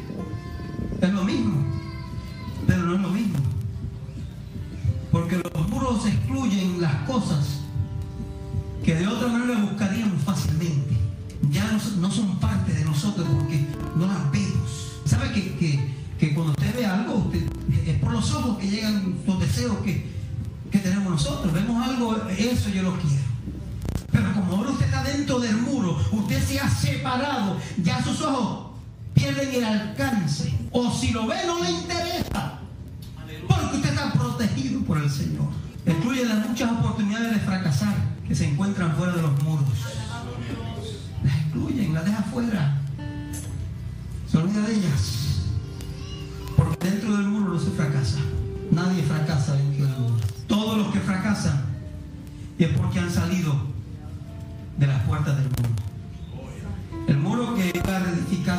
es 1.00 1.12
lo 1.12 1.24
mismo, 1.24 1.54
pero 2.66 2.82
no 2.85 2.94
es 2.94 3.00
lo 3.00 3.08
mismo. 3.08 3.38
Porque 5.11 5.38
los 5.38 5.68
muros 5.68 6.06
excluyen 6.06 6.80
las 6.80 6.94
cosas 7.08 7.61
que 8.85 8.94
de 8.94 9.06
otra 9.06 9.28
manera 9.28 9.61
buscaríamos 9.61 10.22
fácilmente. 10.22 10.96
Ya 11.50 11.70
no, 11.98 12.11
son 12.11 12.38
parte 12.38 12.72
de 12.72 12.85
nosotros 12.85 13.26
porque 13.37 13.66
no 13.96 14.06
las 14.06 14.30
vemos. 14.30 15.00
¿Sabe 15.04 15.32
que, 15.32 15.92
que, 16.18 16.35
cuando 16.35 16.52
usted 16.52 16.76
ve 16.76 16.87
algo, 16.87 17.30
es 17.85 17.98
por 17.98 18.12
los 18.12 18.32
ojos 18.32 18.58
que 18.58 18.70
llegan 18.70 19.16
los 19.26 19.40
deseos 19.40 19.76
que, 19.78 20.06
que 20.70 20.78
tenemos 20.78 21.11
nosotros? 21.11 21.52
Vemos 21.52 21.85
algo, 21.85 22.16
eso 22.28 22.70
yo 22.70 22.82
lo 22.82 22.96
quiero. 22.98 23.22
Pero 24.12 24.32
como 24.35 24.56
ahora 24.56 24.70
está 25.02 25.16
dentro 25.16 25.38
del 25.40 25.56
muro, 25.56 25.98
usted 26.12 26.42
se 26.42 26.60
ha 26.60 26.68
separado, 26.68 27.56
ya 27.82 28.02
sus 28.02 28.20
ojos 28.22 28.72
pierden 29.14 29.54
el 29.54 29.64
alcance. 29.64 30.54
O 30.70 30.90
si 30.90 31.12
lo 31.12 31.26
ve, 31.26 31.36
no 31.46 31.62
le 31.62 31.70
interesa. 31.70 32.60
Porque 33.48 33.76
usted 33.76 33.90
está 33.90 34.12
protegido 34.12 34.80
por 34.82 34.98
el 34.98 35.11
Señor. 35.11 35.48
Excluye 35.84 36.24
las 36.24 36.48
muchas 36.48 36.72
oportunidades 36.72 37.34
de 37.34 37.40
fracasar 37.40 37.94
que 38.26 38.34
se 38.34 38.48
encuentran 38.48 38.96
fuera 38.96 39.14
de 39.14 39.22
los 39.22 39.42
muros. 39.42 39.68
Las 41.24 41.36
excluyen, 41.36 41.94
las 41.94 42.05
deja 42.05 42.22
fuera. 42.22 42.80
Se 44.30 44.38
olvida 44.38 44.62
de 44.62 44.74
ellas. 44.74 45.42
Porque 46.57 46.90
dentro 46.90 47.16
del 47.16 47.26
muro 47.26 47.55
no 47.55 47.61
se 47.61 47.70
fracasa. 47.70 48.18
Nadie 48.70 49.03
fracasa 49.03 49.55
dentro 49.55 49.86
del 49.86 49.98
muro. 49.98 50.16
Todos 50.46 50.78
los 50.78 50.92
que 50.92 51.00
fracasan 51.00 51.62
es 52.59 52.68
porque 52.68 53.00
han 53.00 53.11
salido 53.11 53.72
de 54.77 54.87
las 54.87 55.03
puertas 55.03 55.37
del 55.37 55.47
muro. 55.47 55.68
El 57.09 57.18
muro 57.18 57.55
que 57.55 57.73
iba 57.75 57.97
a 57.97 58.01
reedificar 58.01 58.59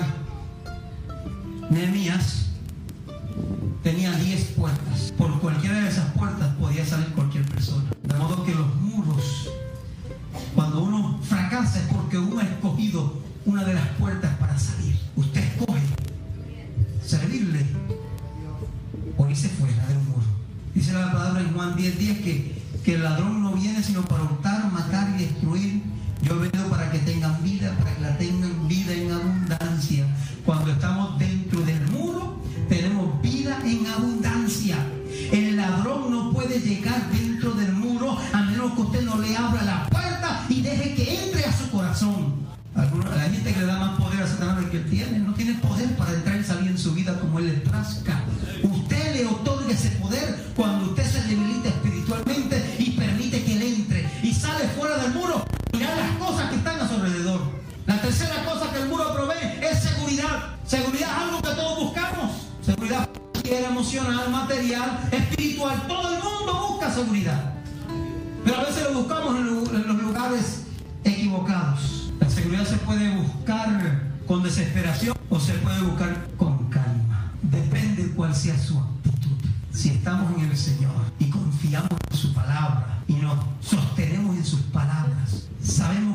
Nehemías 1.69 2.47
tenía 3.81 4.11
10 4.11 4.43
puertas. 4.55 5.13
Por 5.17 5.39
cualquiera 5.39 5.79
de 5.81 5.89
esas 5.89 6.11
puertas 6.13 6.53
podía 6.55 6.85
salir 6.85 7.07
cualquier 7.09 7.45
persona. 7.45 7.89
De 8.03 8.15
modo 8.15 8.43
que 8.43 8.53
los 8.53 8.75
muros, 8.75 9.49
cuando 10.55 10.83
uno 10.83 11.19
fracasa 11.23 11.79
es 11.79 11.87
porque 11.87 12.17
uno 12.17 12.39
ha 12.39 12.43
escogido 12.43 13.21
una 13.45 13.63
de 13.63 13.73
las 13.73 13.87
puertas 13.99 14.35
para 14.37 14.57
salir. 14.57 14.97
Usted 15.15 15.43
escoge 15.43 15.81
servirle 17.05 17.65
o 19.17 19.27
irse 19.27 19.49
fuera 19.49 19.85
del 19.87 19.97
muro. 19.99 20.23
Dice 20.73 20.93
la 20.93 21.11
palabra 21.11 21.41
en 21.41 21.53
Juan 21.53 21.75
10:10 21.75 21.97
10, 21.97 22.17
que, 22.19 22.61
que 22.83 22.95
el 22.95 23.03
ladrón 23.03 23.43
no 23.43 23.53
viene 23.53 23.83
sino 23.83 24.03
para 24.03 24.23
hurtar, 24.23 24.71
matar 24.71 25.13
y 25.15 25.23
destruir. 25.23 25.82
Yo 26.23 26.41
he 26.41 26.49
para 26.69 26.89
que 26.89 26.99
tengan 26.99 27.43
vida, 27.43 27.75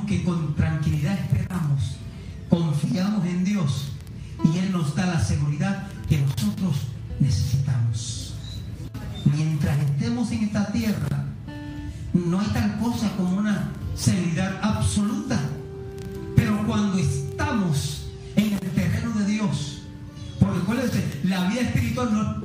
que 0.09 0.25
con 0.25 0.55
tranquilidad 0.55 1.19
esperamos, 1.19 1.97
confiamos 2.49 3.27
en 3.27 3.45
Dios 3.45 3.91
y 4.43 4.59
Él 4.59 4.73
nos 4.73 4.95
da 4.95 5.07
la 5.07 5.21
seguridad 5.21 5.87
que 6.09 6.19
nosotros 6.19 6.77
necesitamos. 7.21 8.35
Mientras 9.27 9.79
estemos 9.79 10.33
en 10.33 10.45
esta 10.45 10.73
tierra, 10.73 11.27
no 12.15 12.41
hay 12.41 12.47
tal 12.49 12.79
cosa 12.79 13.11
como 13.17 13.37
una 13.37 13.71
seguridad 13.95 14.59
absoluta. 14.63 15.39
Pero 16.35 16.67
cuando 16.67 16.99
estamos 16.99 18.07
en 18.37 18.55
el 18.55 18.71
terreno 18.71 19.11
de 19.19 19.27
Dios, 19.27 19.83
porque 20.41 20.59
acuérdense, 20.61 21.21
la 21.25 21.49
vida 21.49 21.61
espiritual 21.63 22.13
no 22.13 22.45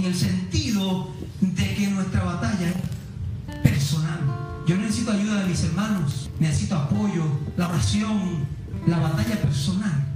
en 0.00 0.06
el 0.06 0.14
sentido 0.14 1.10
de 1.40 1.74
que 1.74 1.86
nuestra 1.88 2.24
batalla 2.24 2.68
es 2.68 3.56
personal. 3.62 4.20
Yo 4.66 4.76
necesito 4.78 5.12
ayuda 5.12 5.42
de 5.42 5.48
mis 5.48 5.62
hermanos, 5.64 6.30
necesito 6.38 6.76
apoyo, 6.76 7.24
la 7.58 7.68
oración, 7.68 8.46
la 8.86 8.98
batalla 8.98 9.40
personal. 9.42 10.06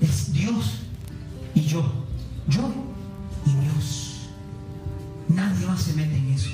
Es 0.00 0.32
Dios 0.32 0.80
y 1.54 1.62
yo, 1.62 2.04
yo 2.48 2.72
y 3.46 3.50
Dios. 3.50 4.28
Nadie 5.28 5.66
más 5.66 5.82
se 5.82 5.94
mete 5.94 6.16
en 6.16 6.28
eso. 6.30 6.50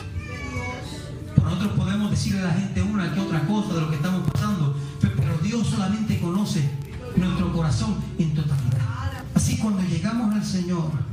Nosotros 1.43 1.73
podemos 1.73 2.11
decirle 2.11 2.41
a 2.41 2.45
la 2.45 2.55
gente 2.55 2.81
una 2.81 3.13
que 3.13 3.21
otra 3.21 3.47
cosa 3.47 3.75
de 3.75 3.81
lo 3.83 3.91
que 3.91 3.97
estamos 3.97 4.31
pasando, 4.31 4.77
pero 5.01 5.39
Dios 5.43 5.67
solamente 5.67 6.19
conoce 6.19 6.71
nuestro 7.17 7.53
corazón 7.53 7.97
en 8.19 8.35
totalidad. 8.35 9.25
Así 9.35 9.59
cuando 9.59 9.83
llegamos 9.83 10.35
al 10.35 10.45
Señor, 10.45 11.10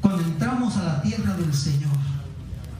cuando 0.00 0.22
entramos 0.22 0.76
a 0.76 0.84
la 0.84 1.02
tierra 1.02 1.36
del 1.36 1.52
Señor, 1.52 1.96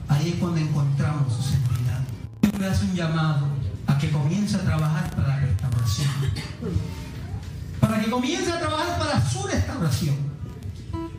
ahí 0.07 0.29
es 0.29 0.35
cuando 0.35 0.59
encontramos 0.59 1.33
su 1.33 1.43
seguridad. 1.43 2.01
Dios 2.41 2.53
le 2.59 2.67
hace 2.67 2.85
un 2.85 2.95
llamado 2.95 3.47
a 3.87 3.97
que 3.97 4.09
comience 4.09 4.55
a 4.55 4.61
trabajar 4.61 5.09
para 5.11 5.27
la 5.27 5.39
restauración. 5.39 6.09
Para 7.79 7.99
que 8.01 8.09
comience 8.09 8.51
a 8.51 8.59
trabajar 8.59 8.99
para 8.99 9.29
su 9.29 9.47
restauración. 9.47 10.15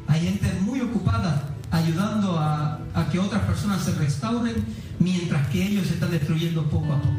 Hay 0.07 0.20
gente 0.20 0.59
muy 0.62 0.80
ocupada 0.80 1.51
ayudando 1.70 2.38
a, 2.38 2.80
a 2.94 3.09
que 3.11 3.18
otras 3.18 3.42
personas 3.42 3.82
se 3.82 3.92
restauren 3.92 4.64
mientras 4.98 5.46
que 5.48 5.66
ellos 5.66 5.86
se 5.86 5.94
están 5.94 6.11
destruyendo 6.11 6.64
poco 6.68 6.92
a 6.92 7.01
poco. 7.01 7.14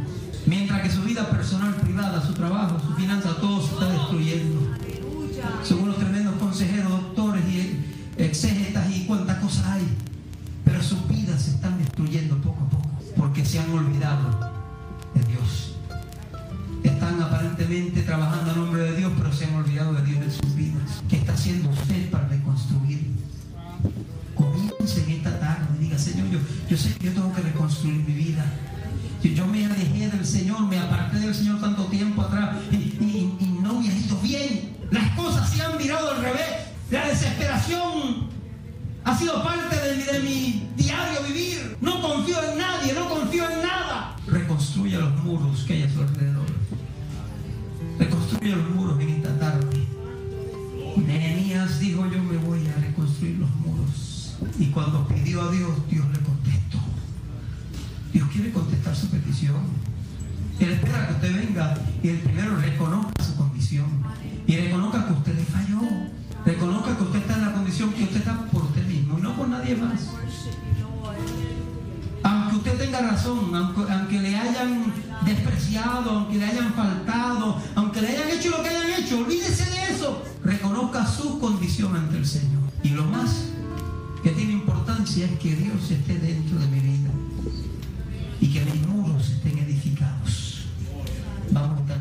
Mientras 0.45 0.81
que 0.81 0.89
su 0.89 1.03
vida 1.03 1.29
personal, 1.29 1.75
privada, 1.75 2.25
su 2.25 2.33
trabajo, 2.33 2.79
su 2.79 2.93
finanza, 2.95 3.35
todo 3.35 3.61
se 3.61 3.73
está 3.73 3.89
destruyendo. 3.89 4.75
Según 5.63 5.89
los 5.89 5.97
tremendos 5.97 6.35
consejeros, 6.35 6.91
doctores 6.91 7.43
y 7.47 7.59
exégetas 8.25 8.89
y 8.89 9.05
cuántas 9.05 9.37
cosas 9.37 9.65
hay. 9.67 9.87
Pero 10.63 10.81
sus 10.81 11.07
vidas 11.07 11.41
se 11.41 11.51
están 11.51 11.77
destruyendo 11.79 12.37
poco 12.37 12.63
a 12.63 12.69
poco 12.69 12.89
porque 13.15 13.45
se 13.45 13.59
han 13.59 13.71
olvidado 13.71 14.51
de 15.13 15.23
Dios. 15.25 15.75
Están 16.83 17.21
aparentemente 17.21 18.01
trabajando 18.01 18.51
a 18.51 18.55
nombre 18.55 18.81
de 18.83 18.97
Dios, 18.97 19.11
pero 19.17 19.33
se 19.33 19.45
han 19.45 19.55
olvidado 19.55 19.93
de 19.93 20.03
Dios 20.03 20.23
en 20.23 20.31
sus 20.31 20.55
vidas. 20.55 21.03
¿Qué 21.09 21.17
está 21.17 21.33
haciendo 21.33 21.69
usted 21.69 22.09
para 22.09 22.27
reconstruir? 22.27 23.11
Comience 24.35 25.03
en 25.03 25.11
esta 25.11 25.39
tarde 25.39 25.65
diga, 25.79 25.97
Señor, 25.97 26.29
yo, 26.29 26.39
yo 26.69 26.77
sé 26.77 26.93
que 26.95 27.07
yo 27.07 27.13
tengo 27.13 27.33
que 27.33 27.41
reconstruir 27.41 28.03
mi 28.03 28.13
vida. 28.13 28.45
Yo, 29.23 29.45
me 29.45 29.65
alejé 29.65 30.09
del 30.09 30.25
Señor, 30.25 30.61
me 30.61 30.79
aparté 30.79 31.19
del 31.19 31.35
Señor 31.35 31.61
tanto 31.61 31.85
tiempo 31.85 32.23
atrás 32.23 32.55
y, 32.71 32.75
y 32.75 33.59
no 33.61 33.79
me 33.79 33.87
ha 33.87 33.93
ido 33.95 34.17
bien. 34.19 34.77
Las 34.89 35.11
cosas 35.15 35.47
se 35.49 35.61
han 35.61 35.77
mirado 35.77 36.11
al 36.11 36.21
revés. 36.23 36.60
La 36.91 37.07
desesperación 37.07 38.27
ha 39.05 39.17
sido 39.17 39.41
parte 39.41 39.77
de, 39.77 40.19
mi 40.19 40.67
diario 40.75 41.23
vivir. 41.25 41.77
No 41.79 42.01
confío 42.01 42.35
en 42.51 42.57
nadie, 42.57 42.93
no 42.93 43.07
confío 43.07 43.49
en 43.49 43.61
nada. 43.61 44.17
Reconstruye 44.27 44.97
los 44.97 45.23
muros 45.23 45.63
que 45.63 45.73
hay 45.73 45.83
a 45.83 45.89
su 45.89 46.01
alrededor. 46.01 46.45
Reconstruye 47.97 48.55
los 48.57 48.69
muros 48.71 48.99
en 48.99 49.09
esta 49.09 49.39
tarde. 49.39 49.87
Nehemías 50.97 51.79
dijo, 51.79 52.05
yo 52.07 52.21
me 52.21 52.35
voy 52.39 52.67
a 52.67 52.75
reconstruir 52.81 53.37
los 53.37 53.49
muros. 53.55 54.35
Y 54.59 54.65
cuando 54.65 55.07
pidió 55.07 55.43
a 55.43 55.51
Dios, 55.51 55.71
Dios 55.89 56.05
le 56.11 56.19
contestó. 56.19 56.77
Dios 58.11 58.27
quiere 58.33 58.51
contestar 58.51 58.93
su 58.97 59.07
petición. 59.07 59.61
Él 60.59 60.73
espera 60.73 61.07
que 61.07 61.13
usted 61.13 61.35
venga 61.47 61.73
y 62.03 62.09
el 62.09 62.17
primero 62.19 62.57
reconozca 62.57 63.23
su 63.23 63.37
condición. 63.37 63.87
Y 64.45 64.57
reconozca 64.57 65.07
que 65.07 65.13
usted 65.13 65.35
le 65.35 65.45
falló 65.45 65.79
Reconozca 66.45 66.97
que 66.97 67.03
usted 67.03 67.19
está 67.19 67.35
en 67.35 67.41
la 67.41 67.53
condición 67.53 67.93
que 67.93 68.03
usted 68.03 68.17
está 68.17 68.45
por 68.45 68.63
usted 68.63 68.85
mismo 68.87 69.19
y 69.19 69.21
no 69.21 69.35
por 69.35 69.47
nadie 69.47 69.75
más. 69.75 70.09
Aunque 72.23 72.55
usted 72.57 72.77
tenga 72.77 73.01
razón, 73.01 73.53
aunque, 73.55 73.91
aunque 73.91 74.19
le 74.19 74.37
hayan 74.37 74.93
despreciado, 75.25 76.11
aunque 76.11 76.37
le 76.37 76.45
hayan 76.45 76.73
faltado, 76.73 77.57
aunque 77.75 78.01
le 78.01 78.09
hayan 78.09 78.29
hecho 78.29 78.49
lo 78.49 78.63
que 78.63 78.69
hayan 78.69 79.03
hecho, 79.03 79.19
olvídese 79.19 79.69
de 79.69 79.93
eso. 79.93 80.23
Reconozca 80.43 81.05
su 81.05 81.39
condición 81.39 81.95
ante 81.95 82.17
el 82.17 82.25
Señor. 82.25 82.61
Y 82.83 82.89
lo 82.89 83.05
más 83.05 83.49
que 84.23 84.31
tiene 84.31 84.53
importancia 84.53 85.25
es 85.25 85.39
que 85.39 85.55
Dios 85.55 85.89
esté 85.89 86.17
dentro 86.17 86.57
de 86.59 86.67
mi 86.67 86.79
vida 86.79 87.09
y 88.39 88.47
que 88.51 88.65
mis 88.65 88.87
muros 88.87 89.29
estén 89.29 89.57
edificados. 89.59 90.65
Vamos 91.51 91.79
a 91.79 91.81
estar 91.81 92.00